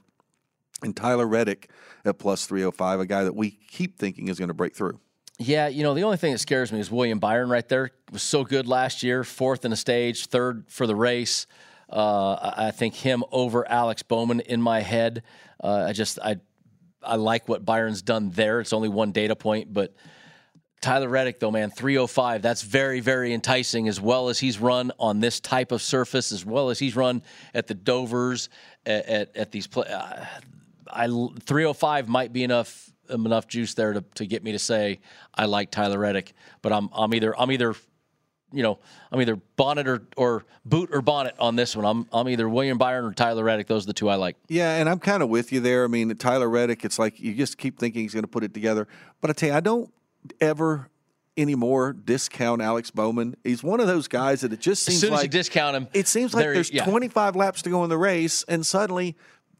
[0.84, 1.70] and Tyler Reddick
[2.04, 5.00] at plus 305, a guy that we keep thinking is going to break through.
[5.38, 7.91] Yeah, you know, the only thing that scares me is William Byron right there.
[8.12, 11.45] Was so good last year, fourth in the stage, third for the race.
[11.89, 15.24] Uh, I think him over Alex Bowman in my head.
[15.62, 16.38] Uh, I just I
[17.04, 18.62] I like what Byron's done there.
[18.62, 19.93] It's only one data point, but
[20.82, 22.41] Tyler Reddick, though, man, 305.
[22.41, 26.45] That's very, very enticing, as well as he's run on this type of surface, as
[26.45, 28.50] well as he's run at the Dovers,
[28.86, 29.67] at, at, at these.
[29.67, 30.26] Play, uh,
[30.88, 35.00] I 305 might be enough enough juice there to, to get me to say
[35.34, 37.76] I like Tyler Reddick, but I'm I'm either I'm either
[38.52, 38.80] you know
[39.12, 41.86] I'm either bonnet or, or boot or bonnet on this one.
[41.86, 43.68] I'm I'm either William Byron or Tyler Reddick.
[43.68, 44.36] Those are the two I like.
[44.48, 45.84] Yeah, and I'm kind of with you there.
[45.84, 48.54] I mean, Tyler Reddick, it's like you just keep thinking he's going to put it
[48.54, 48.88] together.
[49.22, 49.91] But I tell you, I don't
[50.39, 50.89] ever
[51.38, 53.36] anymore discount Alex Bowman.
[53.44, 55.76] He's one of those guys that it just seems As soon as like you discount
[55.76, 56.86] him, it seems like there- there's yeah.
[56.86, 59.15] 25 laps to go in the race, and suddenly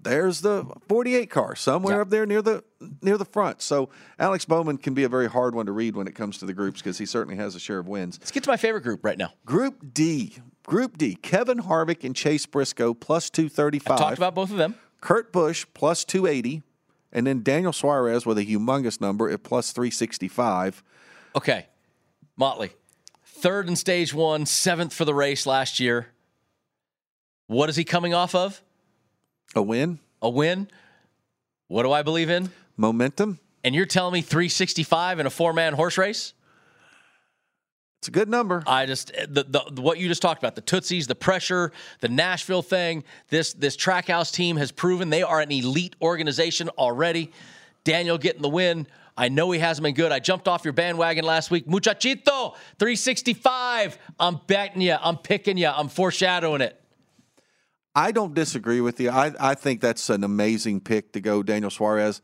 [0.06, 2.02] there's the 48 car somewhere Yeah.
[2.02, 2.64] up there near the
[3.02, 3.62] near the front.
[3.62, 6.46] So Alex Bowman can be a very hard one to read when it comes to
[6.46, 8.18] the groups because he certainly has a share of wins.
[8.20, 9.34] Let's get to my favorite group right now.
[9.46, 13.98] Group D, Group D, Kevin Harvick and Chase Briscoe plus 235.
[13.98, 14.76] Talked about both of them.
[15.02, 16.64] Kurt Busch plus 280,
[17.12, 20.84] and then Daniel Suarez with a humongous number at plus 365.
[21.36, 21.68] Okay.
[22.38, 22.72] Motley,
[23.24, 26.08] third in stage one, seventh for the race last year.
[27.48, 28.62] What is he coming off of?
[29.56, 30.68] A win, A win.
[31.68, 32.50] What do I believe in?
[32.78, 33.40] momentum.
[33.64, 36.34] And you're telling me 365 in a four man horse race?
[38.00, 38.62] It's a good number.
[38.68, 42.62] I just the, the what you just talked about the tootsies, the pressure, the Nashville
[42.62, 43.04] thing.
[43.30, 47.32] This this Trackhouse team has proven they are an elite organization already.
[47.84, 48.86] Daniel getting the win.
[49.18, 50.12] I know he hasn't been good.
[50.12, 51.66] I jumped off your bandwagon last week.
[51.66, 53.98] Muchachito, 365.
[54.20, 54.98] I'm betting you.
[55.02, 55.70] I'm picking you.
[55.70, 56.80] I'm foreshadowing it.
[57.96, 59.10] I don't disagree with you.
[59.10, 62.22] I, I think that's an amazing pick to go Daniel Suarez.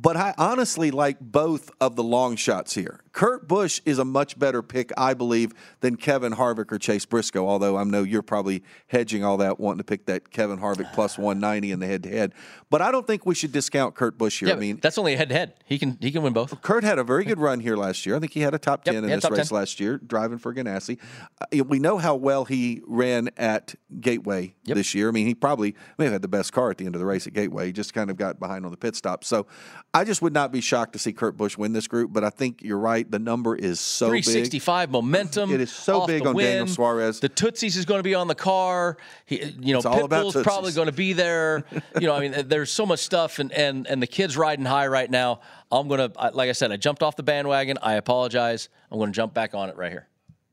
[0.00, 3.00] But I honestly like both of the long shots here.
[3.10, 7.48] Kurt Busch is a much better pick, I believe, than Kevin Harvick or Chase Briscoe,
[7.48, 11.18] although I know you're probably hedging all that, wanting to pick that Kevin Harvick plus
[11.18, 12.32] 190 in the head to head.
[12.70, 14.50] But I don't think we should discount Kurt Busch here.
[14.50, 15.54] Yeah, I mean, that's only a head to head.
[15.64, 16.60] He can he can win both.
[16.62, 18.14] Kurt had a very good run here last year.
[18.14, 19.56] I think he had a top Yep, 10 in this race 10.
[19.58, 20.98] last year, driving for Ganassi.
[21.40, 24.76] Uh, we know how well he ran at Gateway Yep.
[24.76, 25.08] this year.
[25.08, 27.06] I mean, he probably may have had the best car at the end of the
[27.06, 27.66] race at Gateway.
[27.66, 29.24] He just kind of got behind on the pit stop.
[29.24, 29.48] So
[29.94, 32.28] I just would not be shocked to see Kurt Busch win this group, but I
[32.28, 33.10] think you're right.
[33.10, 34.24] The number is so big.
[34.24, 35.50] 365 momentum.
[35.50, 36.66] It is so big on Daniel.
[36.66, 37.20] Suarez.
[37.20, 38.98] The Tootsies is going to be on the car.
[39.24, 41.64] He, you know, Pitbull's probably going to be there.
[41.98, 44.88] you know, I mean, there's so much stuff, and and and the kids riding high
[44.88, 45.40] right now.
[45.72, 47.78] I'm gonna, like I said, I jumped off the bandwagon.
[47.80, 48.68] I apologize.
[48.90, 50.06] I'm going to jump back on it right here.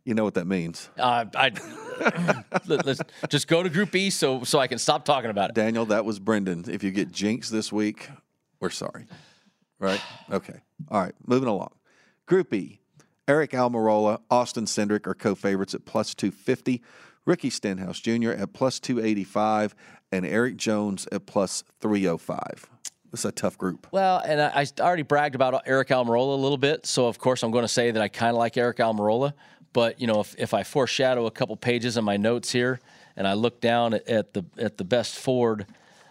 [0.05, 0.89] You know what that means.
[0.97, 1.51] Uh, I
[2.67, 2.99] let, us
[3.29, 5.55] just go to Group E so so I can stop talking about it.
[5.55, 6.65] Daniel, that was Brendan.
[6.69, 8.09] If you get jinxed this week,
[8.59, 9.07] we're sorry.
[9.85, 10.01] Right?
[10.31, 10.59] Okay.
[10.89, 11.13] All right.
[11.25, 11.71] Moving along.
[12.25, 12.79] Group E.
[13.27, 16.81] Aric Almirola, Austin Cindric are co-favorites at plus 250.
[17.25, 18.31] Ricky Stenhouse Jr.
[18.31, 19.73] at plus 285
[20.11, 22.69] and Erik Jones at plus 305.
[23.13, 23.87] It's a tough group.
[23.91, 27.43] Well, and I, I already bragged about Aric Almirola a little bit, so of course
[27.43, 29.33] I'm going to say that I kind of like Aric Almirola.
[29.73, 32.79] But you know, if, if I foreshadow a couple pages in my notes here,
[33.15, 35.65] and I look down at, at the at the best Ford,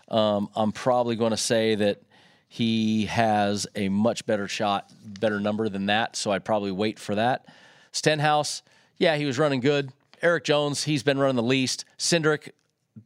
[0.09, 2.03] um, I'm probably going to say that
[2.49, 6.17] he has a much better shot, better number than that.
[6.17, 7.47] So I'd probably wait for that.
[7.93, 8.63] Stenhouse,
[8.97, 9.93] yeah, he was running good.
[10.23, 11.85] Erik Jones, he's been running the least.
[11.99, 12.51] Cindric,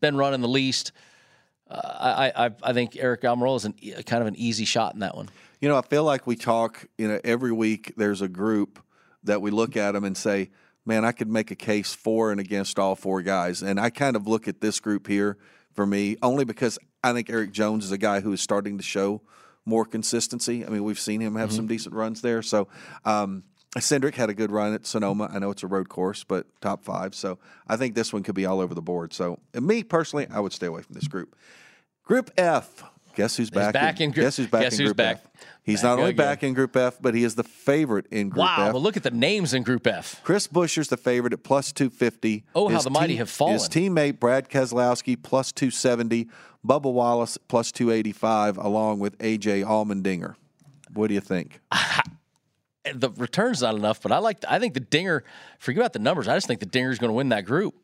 [0.01, 0.93] been running the least.
[1.71, 5.01] Uh, I, I I think Aric Almirola is an, kind of an easy shot in
[5.01, 5.29] that one.
[5.61, 6.87] You know, I feel like we talk.
[6.97, 8.79] You know, every week there's a group
[9.25, 10.51] that we look at them and say,
[10.87, 13.63] man, I could make a case for and against all four guys.
[13.63, 15.37] And I kind of look at this group here
[15.73, 18.85] for me only because I think Erik Jones is a guy who is starting to
[18.85, 19.23] show
[19.65, 20.65] more consistency.
[20.65, 21.57] I mean, we've seen him have mm-hmm.
[21.57, 22.43] some decent runs there.
[22.43, 22.69] So,
[23.05, 23.45] um,
[23.77, 25.31] Cindric had a good run at Sonoma.
[25.33, 27.15] I know it's a road course, but top five.
[27.15, 27.39] So
[27.69, 29.13] I think this one could be all over the board.
[29.13, 31.37] So, me personally, I would stay away from this group.
[32.03, 32.83] Group F.
[33.19, 33.65] Guess who's back?
[33.65, 34.27] He's back in, in group.
[34.27, 35.17] Guess who's back guess in who's Group back.
[35.25, 35.45] F?
[35.65, 38.53] He's not only back in Group F, but he is the favorite in Group wow,
[38.53, 38.59] F.
[38.59, 40.21] Wow, but look at the names in Group F.
[40.23, 42.45] Chris Buescher's the favorite at plus 250.
[42.55, 43.55] Oh, his how the mighty have fallen.
[43.55, 46.29] His teammate Brad Keselowski plus 270.
[46.65, 50.37] Bubba Wallace plus 285, along with AJ Allmendinger.
[50.95, 51.61] What do you think?
[52.95, 54.45] the return's not enough, but I like.
[54.49, 55.25] I think the Dinger.
[55.59, 56.29] Forget about the numbers.
[56.29, 57.75] I just think the Dinger's going to win that group.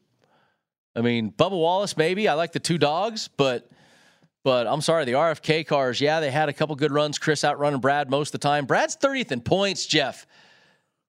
[0.95, 2.29] I mean, Bubba Wallace maybe.
[2.29, 3.69] I like the two dogs, but
[4.45, 7.19] but I'm sorry, the RFK cars, yeah, they had a couple good runs.
[7.19, 8.67] Chris outrunning Brad most of the time.
[8.67, 10.27] Brad's 30th in points, Jeff.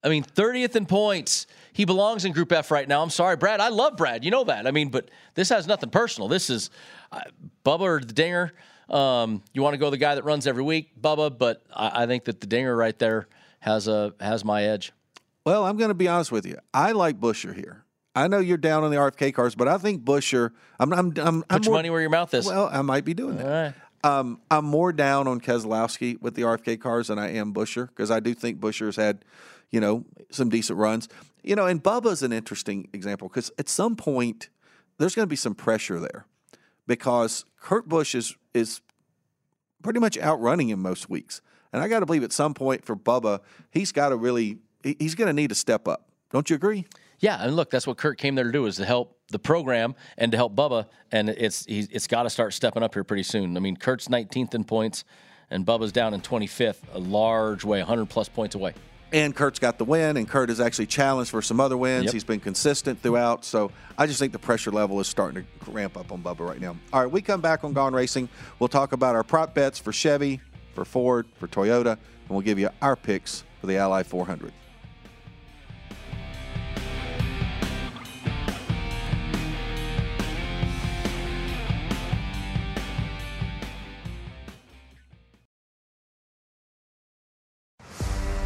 [0.04, 1.46] I mean, 30th in points.
[1.74, 3.04] He belongs in Group F right now.
[3.04, 3.60] I'm sorry, Brad.
[3.60, 4.24] I love Brad.
[4.24, 4.66] You know that.
[4.66, 6.30] I mean, but this has nothing personal.
[6.30, 6.70] This is
[7.12, 7.22] uh,
[7.66, 8.54] Bubba or the Dinger.
[8.90, 12.06] Um, you want to go the guy that runs every week, Bubba, but I, I
[12.06, 13.28] think that the Dinger right there
[13.60, 14.94] has a has my edge.
[15.44, 16.58] Well, I'm going to be honest with you.
[16.74, 17.85] I like Buescher here.
[18.16, 20.52] I know you're down on the RFK cars, but I think Buescher.
[20.80, 20.94] I'm.
[20.94, 21.14] I'm.
[21.18, 22.46] I'm Put I'm your more, money where your mouth is.
[22.46, 23.76] Well, I might be doing that.
[24.06, 28.12] Um, I'm more down on Keselowski with the RFK cars than I am Buescher because
[28.12, 29.26] I do think Buescher's had,
[29.72, 31.10] you know, some decent runs.
[31.44, 34.50] You know, and Bubba's an interesting example because at some point
[34.98, 36.28] there's going to be some pressure there
[36.88, 38.82] because Kurt Busch is is
[39.84, 41.42] pretty much outrunning him most weeks,
[41.74, 43.42] and I got to believe at some point for Bubba
[43.72, 46.10] he's got to really he's going to need to step up.
[46.32, 46.86] Don't you agree?
[47.20, 49.96] Yeah, and look, that's what Kurt came there to do is to help the program
[50.18, 53.58] and to help Bubba, and it's it's got to start stepping up here pretty soon.
[53.58, 55.04] I mean, Kurt's 19th in points,
[55.50, 58.74] and Bubba's down in 25th, a large way, 100 plus points away.
[59.12, 62.06] And Kurt's got the win, and Kurt has actually challenged for some other wins.
[62.06, 62.14] Yep.
[62.14, 65.96] He's been consistent throughout, so I just think the pressure level is starting to ramp
[65.96, 66.76] up on Bubba right now.
[66.92, 68.28] All right, we come back on Gone Racing.
[68.60, 70.42] We'll talk about our prop bets for Chevy,
[70.74, 74.52] for Ford, for Toyota, and we'll give you our picks for the Ally 400.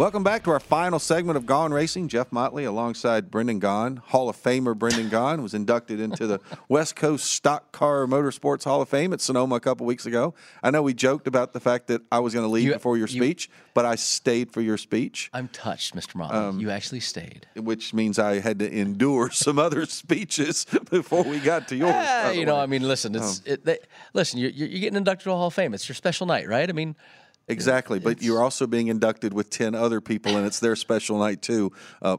[0.00, 2.08] Welcome back to our final segment of Gone Racing.
[2.08, 3.98] Jeff Motley alongside Brendan Gaughan.
[3.98, 6.40] Hall of Famer Brendan Gaughan was inducted into the
[6.70, 10.32] West Coast Stock Car Motorsports Hall of Fame at Sonoma a couple weeks ago.
[10.62, 12.96] I know we joked about the fact that I was going to leave You- before
[12.96, 16.14] your you- speech, but I stayed for your speech, I'm touched, Mr.
[16.14, 16.38] Motley.
[16.38, 17.46] Um, you actually stayed.
[17.54, 21.92] which means I had to endure some other speeches before we got to yours.
[21.94, 22.56] Ah, the you know.
[22.56, 23.78] I mean, listen, it's um, it, they,
[24.14, 24.40] listen.
[24.40, 25.74] You're, you're you're getting inducted to the Hall of Fame.
[25.74, 26.70] It's your special night, right?
[26.70, 26.96] I mean,
[27.50, 31.42] Exactly, but you're also being inducted with ten other people, and it's their special night
[31.42, 31.72] too.
[32.00, 32.16] Uh,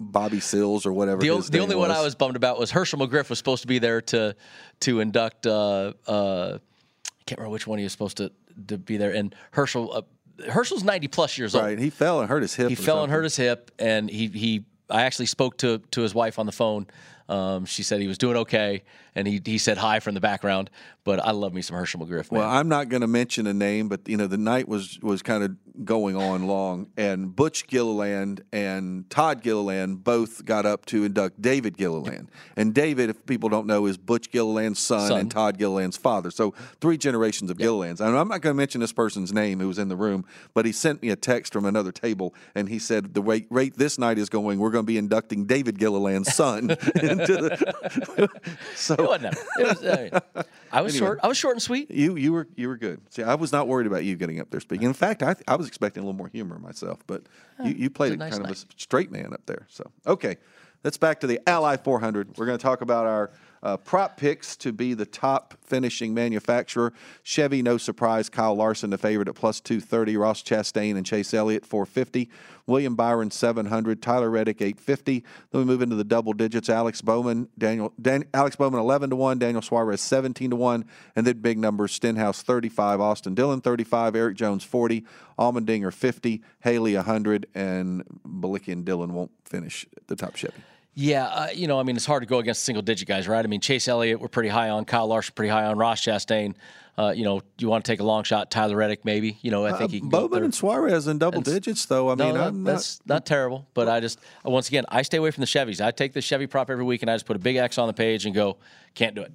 [0.00, 1.20] Bobby Sills or whatever.
[1.20, 3.78] the, the only one I was bummed about was Herschel McGriff was supposed to be
[3.78, 4.36] there to
[4.80, 5.46] to induct.
[5.46, 8.32] Uh, uh, I can't remember which one he was supposed to
[8.68, 9.12] to be there.
[9.12, 10.02] And Herschel, uh,
[10.50, 11.64] Herschel's 90 plus years old.
[11.64, 11.78] right.
[11.78, 12.68] He fell and hurt his hip.
[12.68, 14.64] He fell and hurt his hip, and he he.
[14.90, 16.86] I actually spoke to to his wife on the phone.
[17.28, 18.82] Um, she said he was doing okay,
[19.14, 20.70] and he he said hi from the background.
[21.04, 22.30] But I love me some Herschel McGriff.
[22.30, 22.40] Man.
[22.40, 25.22] Well, I'm not going to mention a name, but you know the night was was
[25.22, 31.04] kind of going on long, and Butch Gilliland and Todd Gilliland both got up to
[31.04, 32.30] induct David Gilliland.
[32.56, 35.20] And David, if people don't know, is Butch Gilliland's son, Son.
[35.20, 36.30] and Todd Gilliland's father.
[36.30, 38.00] So three generations of Gillilands.
[38.00, 40.64] And I'm not going to mention this person's name who was in the room, but
[40.64, 43.98] he sent me a text from another table, and he said the rate, rate this
[43.98, 46.68] night is going, we're going to be inducting David Gilliland's son
[47.20, 48.28] into the.
[48.74, 49.36] so it wasn't.
[49.58, 51.20] It was, I, mean, I was short.
[51.22, 51.90] I was short and sweet.
[51.90, 53.00] you you were you were good.
[53.10, 54.86] See, I was not worried about you getting up there speaking.
[54.86, 57.22] In fact, I I was expecting a little more humor myself, but
[57.64, 59.66] you, you played it nice kind of a straight man up there.
[59.68, 60.36] So okay,
[60.84, 62.36] let's back to the Ally 400.
[62.36, 63.30] We're going to talk about our
[63.64, 66.92] uh, prop picks to be the top finishing manufacturer.
[67.22, 68.28] Chevy, no surprise.
[68.28, 70.18] Kyle Larson, the favorite at plus 230.
[70.18, 72.28] Ross Chastain and Chase Elliott 450.
[72.66, 74.02] William Byron 700.
[74.02, 75.24] Tyler Reddick 850.
[75.50, 76.68] Then we move into the double digits.
[76.68, 79.38] Alex Bowman, Daniel, Dan, Alex Bowman 11 to 1.
[79.38, 80.84] Daniel Suarez 17 to 1.
[81.16, 83.00] And then big numbers Stenhouse 35.
[83.00, 84.14] Austin Dillon 35.
[84.14, 85.06] Erik Jones 40.
[85.38, 86.42] Allmendinger 50.
[86.60, 87.46] Haley 100.
[87.54, 90.62] And Bilicki and Dillon won't finish the top Chevy.
[90.96, 93.44] Yeah, uh, you know, I mean, it's hard to go against single digit guys, right?
[93.44, 94.84] I mean, Chase Elliott, we're pretty high on.
[94.84, 95.76] Kyle Larson, pretty high on.
[95.76, 96.54] Ross Chastain,
[96.96, 98.48] uh, you know, you want to take a long shot?
[98.48, 99.36] Tyler Reddick, maybe.
[99.42, 102.10] You know, I think he can Uh, Bowman and Suarez in double It's- digits, though.
[102.10, 103.66] I No, mean, I'm not, that's not terrible.
[103.74, 105.84] But I just, uh, once again, I stay away from the Chevys.
[105.84, 107.88] I take the Chevy prop every week and I just put a big X on
[107.88, 108.58] the page and go,
[108.94, 109.32] can't do it.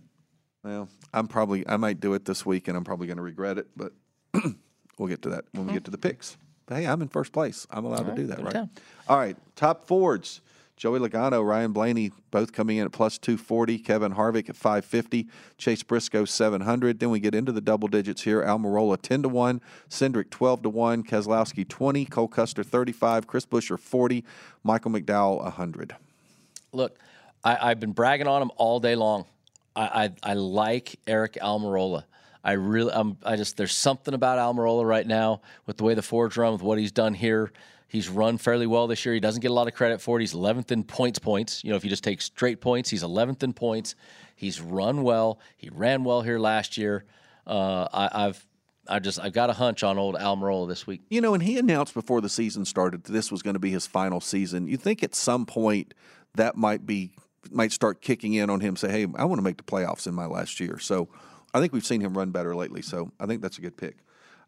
[0.63, 3.57] Well, I'm probably I might do it this week, and I'm probably going to regret
[3.57, 3.91] it, but
[4.97, 6.37] we'll get to that when we get to the picks.
[6.67, 7.65] But hey, I'm in first place.
[7.71, 8.53] I'm allowed to do that, right?
[8.53, 8.69] town.
[9.07, 10.39] All right, top Fords.
[10.79, 13.79] Joey Logano, Ryan Blaney, both coming in at plus 240.
[13.79, 15.27] Kevin Harvick at 550.
[15.57, 17.01] Chase Briscoe 700.
[17.01, 18.41] Then we get into the double digits here.
[18.41, 19.59] Almirola 10 to 1.
[19.89, 21.03] Cindric 12 to 1.
[21.03, 22.05] Keselowski 20.
[22.05, 23.27] Cole Custer 35.
[23.27, 24.23] Chris Buescher 40.
[24.63, 25.97] Michael McDowell 100.
[26.71, 26.97] Look,
[27.43, 29.25] I, I've been bragging on him all day long.
[29.75, 32.05] I, I, I like Aric Almirola.
[32.41, 36.01] I really, I'm, I just there's something about Almirola right now with the way the
[36.01, 37.51] Ford's run, with what he's done here.
[37.89, 39.15] He's run fairly well this year.
[39.15, 40.21] He doesn't get a lot of credit for it.
[40.21, 41.17] He's 11th in points.
[41.17, 41.63] Points.
[41.63, 43.95] You know, if you just take straight points, he's 11th in points.
[44.35, 45.39] He's run well.
[45.57, 47.03] He ran well here last year.
[47.47, 48.47] Uh, I, I've,
[48.87, 51.01] I just, I've got a hunch on old Almirola this week.
[51.09, 53.71] You know, and he announced before the season started that this was going to be
[53.71, 54.67] his final season.
[54.67, 55.95] You think at some point
[56.35, 57.11] that might be
[57.51, 58.75] might start kicking in on him.
[58.75, 60.77] Say, hey, I want to make the playoffs in my last year.
[60.77, 61.09] So
[61.53, 62.81] I think we've seen him run better lately.
[62.81, 63.97] So I think that's a good pick.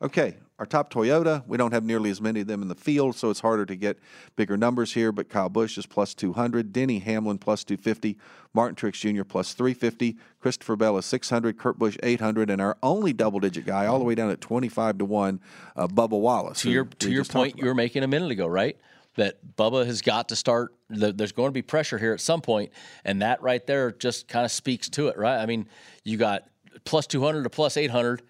[0.01, 1.43] Okay, our top Toyota.
[1.45, 3.75] We don't have nearly as many of them in the field, so it's harder to
[3.75, 3.99] get
[4.35, 5.11] bigger numbers here.
[5.11, 8.17] But Kyle Busch is plus 200, Denny Hamlin plus 250,
[8.53, 9.23] Martin Truex Jr.
[9.23, 13.99] plus 350, Christopher Bell is 600, Kurt Busch 800, and our only double-digit guy, all
[13.99, 15.39] the way down at 25 to one,
[15.75, 16.61] uh, Bubba Wallace.
[16.61, 18.77] to your to your point you were making a minute ago, right?
[19.17, 20.73] That Bubba has got to start.
[20.89, 22.71] There's going to be pressure here at some point,
[23.03, 25.37] and that right there just kind of speaks to it, right?
[25.37, 25.67] I mean,
[26.03, 26.43] you got
[26.85, 28.21] plus 200 to plus 800,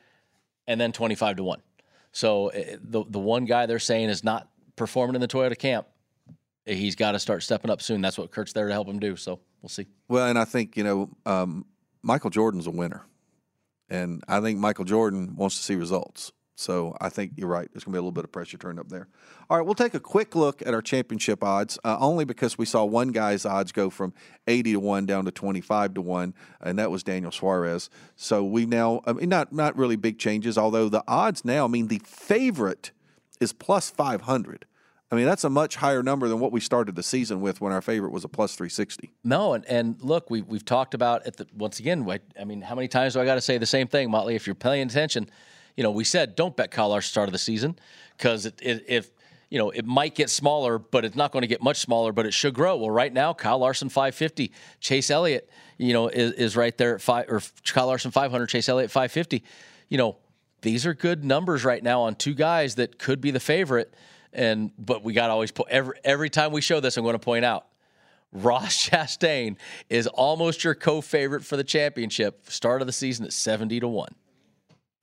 [0.67, 1.61] and then 25 to one.
[2.11, 5.87] So eh, the the one guy they're saying is not performing in the Toyota camp.
[6.67, 8.01] eh, He's got to start stepping up soon.
[8.01, 9.15] That's what Kurt's there to help him do.
[9.15, 9.87] So we'll see.
[10.07, 11.65] Well, and I think you know um,
[12.01, 13.05] Michael Jordan's a winner,
[13.89, 16.31] and I think Michael Jordan wants to see results.
[16.55, 17.69] So I think you're right.
[17.71, 19.07] There's going to be a little bit of pressure turned up there.
[19.49, 22.65] All right, we'll take a quick look at our championship odds, uh, only because we
[22.65, 24.13] saw one guy's odds go from
[24.47, 27.89] 80 to one down to 25 to one, and that was Daniel Suarez.
[28.15, 31.67] So we now, I mean, not not really big changes, although the odds now, I
[31.67, 32.91] mean, the favorite
[33.39, 34.65] is plus 500.
[35.11, 37.73] I mean, that's a much higher number than what we started the season with when
[37.73, 39.11] our favorite was a plus 360.
[39.25, 41.49] No, and, and look, we, we've talked about it.
[41.53, 44.09] Once again, I mean, how many times do I got to say the same thing,
[44.09, 44.35] Motley?
[44.35, 45.29] If you're paying attention,
[45.75, 47.77] you know, we said don't bet Kyle Larson start of the season
[48.17, 49.11] because if
[49.49, 52.25] you know it might get smaller, but it's not going to get much smaller, but
[52.25, 52.77] it should grow.
[52.77, 57.01] Well, right now, Kyle Larson 550, Chase Elliott, you know, is, is right there at
[57.01, 59.43] five or Kyle Larson 500, Chase Elliott 550.
[59.89, 60.17] You know,
[60.61, 63.93] these are good numbers right now on two guys that could be the favorite.
[64.33, 67.13] And but we got to always put every every time we show this, I'm going
[67.13, 67.65] to point out
[68.31, 69.57] Ross Chastain
[69.89, 72.49] is almost your co-favorite for the championship.
[72.49, 74.15] Start of the season at 70 to 1.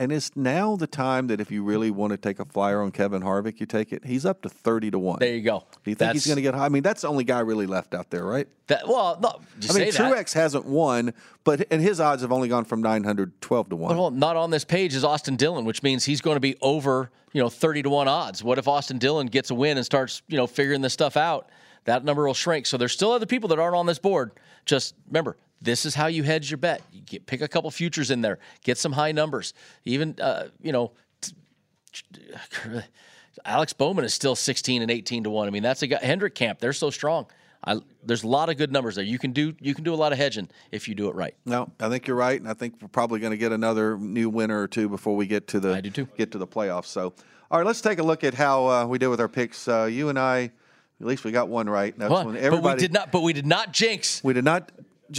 [0.01, 2.93] And it's now the time that if you really want to take a flyer on
[2.93, 4.05] Kevin Harvick, you take it.
[4.05, 5.19] He's up to 30 to 1.
[5.19, 5.65] There you go.
[5.83, 6.67] Do you think that's, he's going to get high?
[6.67, 8.47] I mean, that's the only guy really left out there, right?
[8.69, 12.65] That, well, no, I mean, Truex hasn't won, but and his odds have only gone
[12.65, 13.97] from 912 to 1.
[13.97, 17.11] Well, not on this page is Austin Dillon, which means he's going to be over,
[17.33, 18.45] you know, 30 to 1 odds.
[18.45, 21.49] What if Austin Dillon gets a win and starts, you know, figuring this stuff out?
[21.87, 22.67] That number will shrink.
[22.67, 24.31] So there's still other people that aren't on this board.
[24.65, 26.83] Just remember, this is how you hedge your bet.
[26.93, 29.55] You get, pick a couple futures in there, get some high numbers.
[29.85, 30.93] Even uh, you know,
[33.45, 35.49] Alex Bowman is still 16 and 18 to one.
[35.49, 35.99] I mean, that's a guy.
[36.01, 37.27] Hendrick Camp, they're so strong.
[37.65, 39.05] I, there's a lot of good numbers there.
[39.05, 41.35] You can do you can do a lot of hedging if you do it right.
[41.45, 44.31] No, I think you're right, and I think we're probably going to get another new
[44.31, 46.09] winner or two before we get to the I do too.
[46.17, 46.87] get to the playoffs.
[46.87, 47.13] So,
[47.51, 49.67] all right, let's take a look at how uh, we did with our picks.
[49.67, 50.53] Uh, you and I,
[51.01, 51.99] at least we got one right.
[51.99, 52.37] That's one.
[52.37, 53.13] Everybody, but we did not.
[53.13, 54.23] But we did not jinx.
[54.23, 54.71] We did not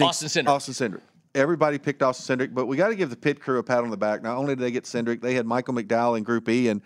[0.01, 0.49] Austin Cindric.
[0.49, 1.01] Austin Cindric.
[1.35, 3.89] Everybody picked Austin Cindric, but we got to give the pit crew a pat on
[3.89, 4.23] the back.
[4.23, 6.81] Not only did they get Cindric, they had Michael McDowell in Group E, and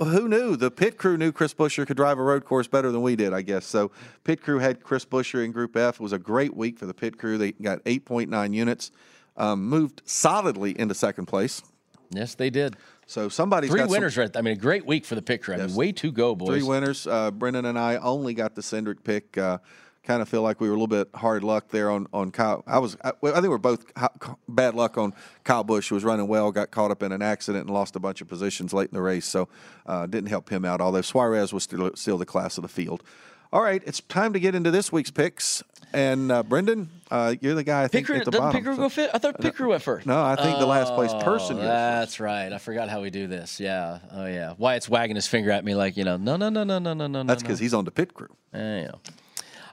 [0.00, 0.56] who knew?
[0.56, 3.32] The pit crew knew Chris Buescher could drive a road course better than we did,
[3.32, 3.66] I guess.
[3.66, 3.90] So
[4.22, 5.96] pit crew had Chris Buescher in Group F.
[5.96, 7.38] It was a great week for the pit crew.
[7.38, 8.90] They got 8.9 units,
[9.36, 11.62] um, moved solidly into second place.
[12.10, 12.76] Yes, they did.
[13.06, 14.14] So somebody's three winners.
[14.14, 14.36] Some, right?
[14.36, 15.54] I mean, a great week for the pit crew.
[15.54, 16.48] I mean, way to go, boys.
[16.48, 17.06] Three winners.
[17.06, 19.36] Uh, Brendan and I only got the Cindric pick.
[19.36, 19.58] Uh,
[20.04, 22.62] kind of feel like we were a little bit hard luck there on on Kyle.
[22.66, 23.84] I was I, I think we're both
[24.48, 27.66] bad luck on Kyle Busch who was running well, got caught up in an accident
[27.66, 29.48] and lost a bunch of positions late in the race, so
[29.86, 30.80] uh, didn't help him out.
[30.80, 33.02] Although Suarez was still still the class of the field.
[33.52, 35.62] All right, it's time to get into this week's picks.
[35.92, 38.60] And uh, Brendan, uh, you're the guy I think Picker, at the doesn't bottom.
[38.60, 39.10] Picker go fit?
[39.14, 40.06] I thought Picker went first.
[40.06, 41.58] No, I think the last place person.
[41.58, 42.52] Oh, that's right.
[42.52, 43.60] I forgot how we do this.
[43.60, 44.00] Yeah.
[44.10, 44.54] Oh yeah.
[44.58, 46.16] Wyatt's wagging his finger at me like you know.
[46.16, 47.22] No, no, no, no, no, no, no.
[47.22, 47.64] That's because no.
[47.64, 48.34] he's on the pit crew.
[48.52, 48.90] Yeah.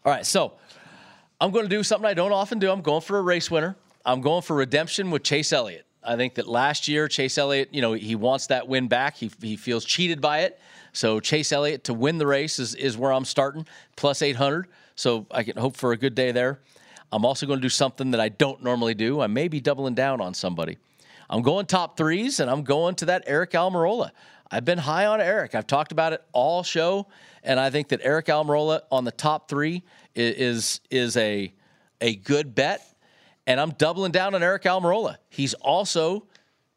[0.04, 0.26] All right.
[0.26, 0.54] So
[1.39, 2.72] I'm going to do something I don't often do.
[2.72, 3.76] I'm going for a race winner.
[4.06, 5.86] I'm going for redemption with Chase Elliott.
[6.04, 9.16] I think that last year, Chase Elliott, you know, he wants that win back.
[9.18, 10.60] He, he feels cheated by it.
[10.93, 14.68] So Chase Elliott to win the race is, is where I'm starting, plus 800.
[14.95, 16.60] So I can hope for a good day there.
[17.12, 19.22] I'm also going to do something that I don't normally do.
[19.22, 20.78] I may be doubling down on somebody.
[21.30, 24.12] I'm going top threes, and I'm going to that Aric Almirola.
[24.52, 25.56] I've been high on Aric.
[25.56, 27.08] I've talked about it all show,
[27.43, 29.84] and I think that Aric Almirola on the top three
[30.14, 31.54] is is a
[32.02, 32.86] a good bet.
[33.47, 35.18] And I'm doubling down on Aric Almirola.
[35.30, 36.28] He's also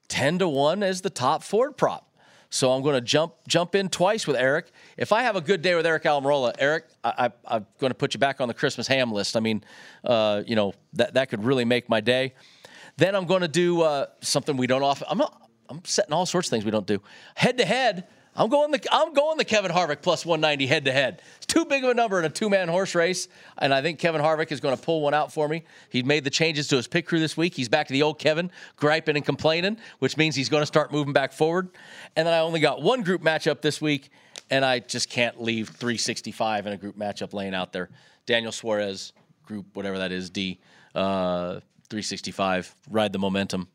[0.08, 2.10] 10 to 1 as the top Ford prop.
[2.48, 4.66] So I'm going to jump jump in twice with Aric.
[4.96, 8.14] If I have a good day with Aric Almirola, Aric, I, am going to put
[8.14, 9.36] you back on the Christmas ham list.
[9.36, 9.64] I mean,
[10.04, 12.34] uh, you know that that could really make my day.
[12.96, 15.08] Then I'm going to do uh, something we don't often.
[15.10, 17.00] I'm not, I'm setting all sorts of things we don't do.
[17.34, 18.06] Head to head,
[18.36, 21.22] I'm going the I'm going the Kevin Harvick plus 190 head to head.
[21.36, 24.00] It's too big of a number in a two man horse race, and I think
[24.00, 25.64] Kevin Harvick is going to pull one out for me.
[25.88, 27.54] He made the changes to his pit crew this week.
[27.54, 30.90] He's back to the old Kevin, griping and complaining, which means he's going to start
[30.90, 31.68] moving back forward.
[32.16, 34.10] And then I only got one group matchup this week,
[34.50, 37.88] and I just can't leave 365 in a group matchup laying out there.
[38.26, 39.12] Daniel Suarez,
[39.44, 40.58] group whatever that is, D,
[40.96, 42.74] uh, 365.
[42.90, 43.68] Ride the momentum.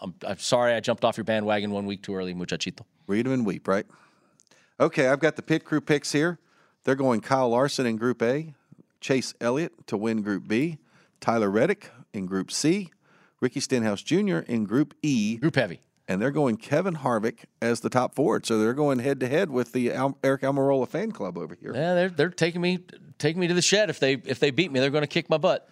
[0.00, 2.82] I'm, I'm sorry I jumped off your bandwagon one week too early, muchachito.
[3.06, 3.86] Read them and weep, right?
[4.78, 6.38] Okay, I've got the pit crew picks here.
[6.84, 8.54] They're going Kyle Larson in Group A,
[9.00, 10.78] Chase Elliott to win Group B,
[11.20, 12.90] Tyler Reddick in Group C,
[13.40, 14.38] Ricky Stenhouse Jr.
[14.38, 15.36] in Group E.
[15.36, 15.80] Group heavy.
[16.08, 18.46] And they're going Kevin Harvick as the top forward.
[18.46, 21.72] So they're going head to head with the Al- Aric Almirola fan club over here.
[21.74, 22.78] Yeah, they're they're taking me
[23.18, 23.90] taking me to the shed.
[23.90, 25.68] If they if they beat me, they're going to kick my butt.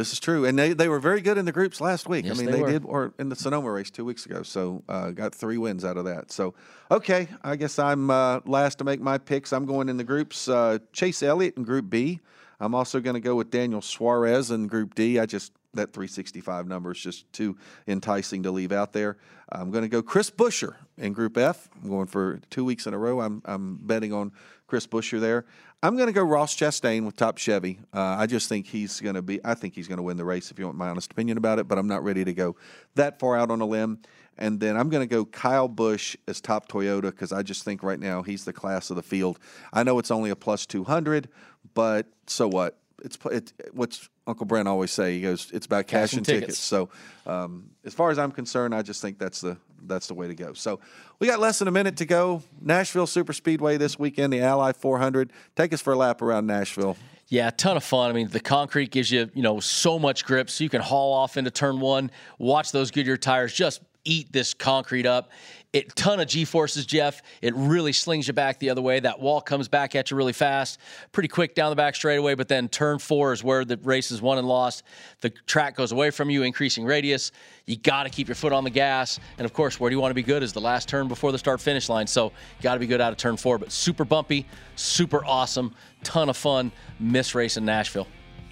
[0.00, 2.24] This is true, and they, they were very good in the groups last week.
[2.24, 4.42] Yes, I mean, they they, did, or in the Sonoma race two weeks ago.
[4.42, 6.32] So uh, got three wins out of that.
[6.32, 6.54] So
[6.90, 9.52] okay, I guess I'm uh, last to make my picks.
[9.52, 10.48] I'm going in the groups.
[10.48, 12.20] Uh, Chase Elliott in Group B.
[12.60, 15.18] I'm also going to go with Daniel Suarez in Group D.
[15.18, 19.18] I just that 365 number is just too enticing to leave out there.
[19.52, 21.68] I'm going to go Chris Buescher in Group F.
[21.82, 23.20] I'm going for two weeks in a row.
[23.20, 24.32] I'm, I'm betting on
[24.66, 25.44] Chris Buescher there.
[25.82, 27.78] I'm going to go Ross Chastain with Top Chevy.
[27.94, 29.40] Uh, I just think he's going to be.
[29.42, 30.50] I think he's going to win the race.
[30.50, 32.56] If you want my honest opinion about it, but I'm not ready to go
[32.96, 34.00] that far out on a limb.
[34.36, 37.82] And then I'm going to go Kyle Busch as top Toyota because I just think
[37.82, 39.38] right now he's the class of the field.
[39.72, 41.28] I know it's only a plus 200,
[41.74, 42.78] but so what?
[43.02, 45.14] It's it, what's Uncle Brent always say.
[45.14, 46.58] He goes, "It's about cash, and tickets." tickets.
[46.58, 46.90] So,
[47.26, 49.56] um, as far as I'm concerned, I just think that's the
[49.86, 50.52] that's the way to go.
[50.52, 50.80] So,
[51.18, 52.42] we got less than a minute to go.
[52.60, 55.32] Nashville Super Speedway this weekend, the Ally 400.
[55.54, 56.96] Take us for a lap around Nashville.
[57.28, 58.10] Yeah, a ton of fun.
[58.10, 61.12] I mean, the concrete gives you, you know, so much grip, so you can haul
[61.12, 65.30] off into turn one, watch those Goodyear tires just eat this concrete up.
[65.72, 67.22] It ton of G forces, Jeff.
[67.42, 68.98] It really slings you back the other way.
[68.98, 70.80] That wall comes back at you really fast,
[71.12, 72.34] pretty quick down the back straightaway.
[72.34, 74.82] But then turn four is where the race is won and lost.
[75.20, 77.30] The track goes away from you, increasing radius.
[77.66, 79.20] You got to keep your foot on the gas.
[79.38, 81.30] And of course, where do you want to be good is the last turn before
[81.30, 82.08] the start finish line.
[82.08, 82.32] So
[82.62, 83.56] got to be good out of turn four.
[83.56, 85.72] But super bumpy, super awesome,
[86.02, 86.72] ton of fun.
[86.98, 88.08] Miss race in Nashville.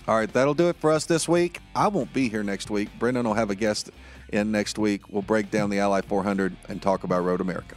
[0.07, 1.61] All right, that'll do it for us this week.
[1.75, 2.89] I won't be here next week.
[2.99, 3.91] Brendan will have a guest
[4.33, 5.09] in next week.
[5.09, 7.77] We'll break down the Ally 400 and talk about Road America.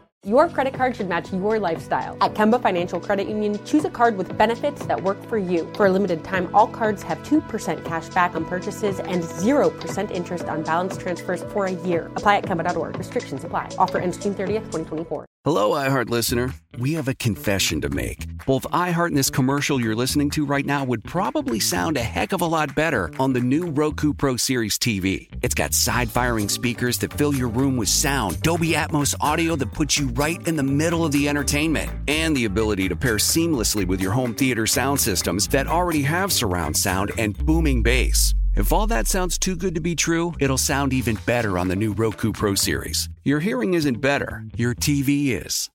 [0.27, 2.15] Your credit card should match your lifestyle.
[2.21, 5.67] At Kemba Financial Credit Union, choose a card with benefits that work for you.
[5.73, 10.43] For a limited time, all cards have 2% cash back on purchases and 0% interest
[10.45, 12.11] on balance transfers for a year.
[12.17, 12.99] Apply at Kemba.org.
[12.99, 13.69] Restrictions apply.
[13.79, 15.25] Offer ends June 30th, 2024.
[15.43, 16.53] Hello, iHeart listener.
[16.77, 18.27] We have a confession to make.
[18.45, 22.31] Both iHeart and this commercial you're listening to right now would probably sound a heck
[22.31, 25.27] of a lot better on the new Roku Pro Series TV.
[25.41, 29.71] It's got side firing speakers that fill your room with sound, Dolby Atmos audio that
[29.71, 33.85] puts you right in the middle of the entertainment, and the ability to pair seamlessly
[33.85, 38.33] with your home theater sound systems that already have surround sound and booming bass.
[38.55, 41.75] If all that sounds too good to be true, it'll sound even better on the
[41.75, 43.07] new Roku Pro Series.
[43.23, 45.69] Your hearing isn't better, your TV is.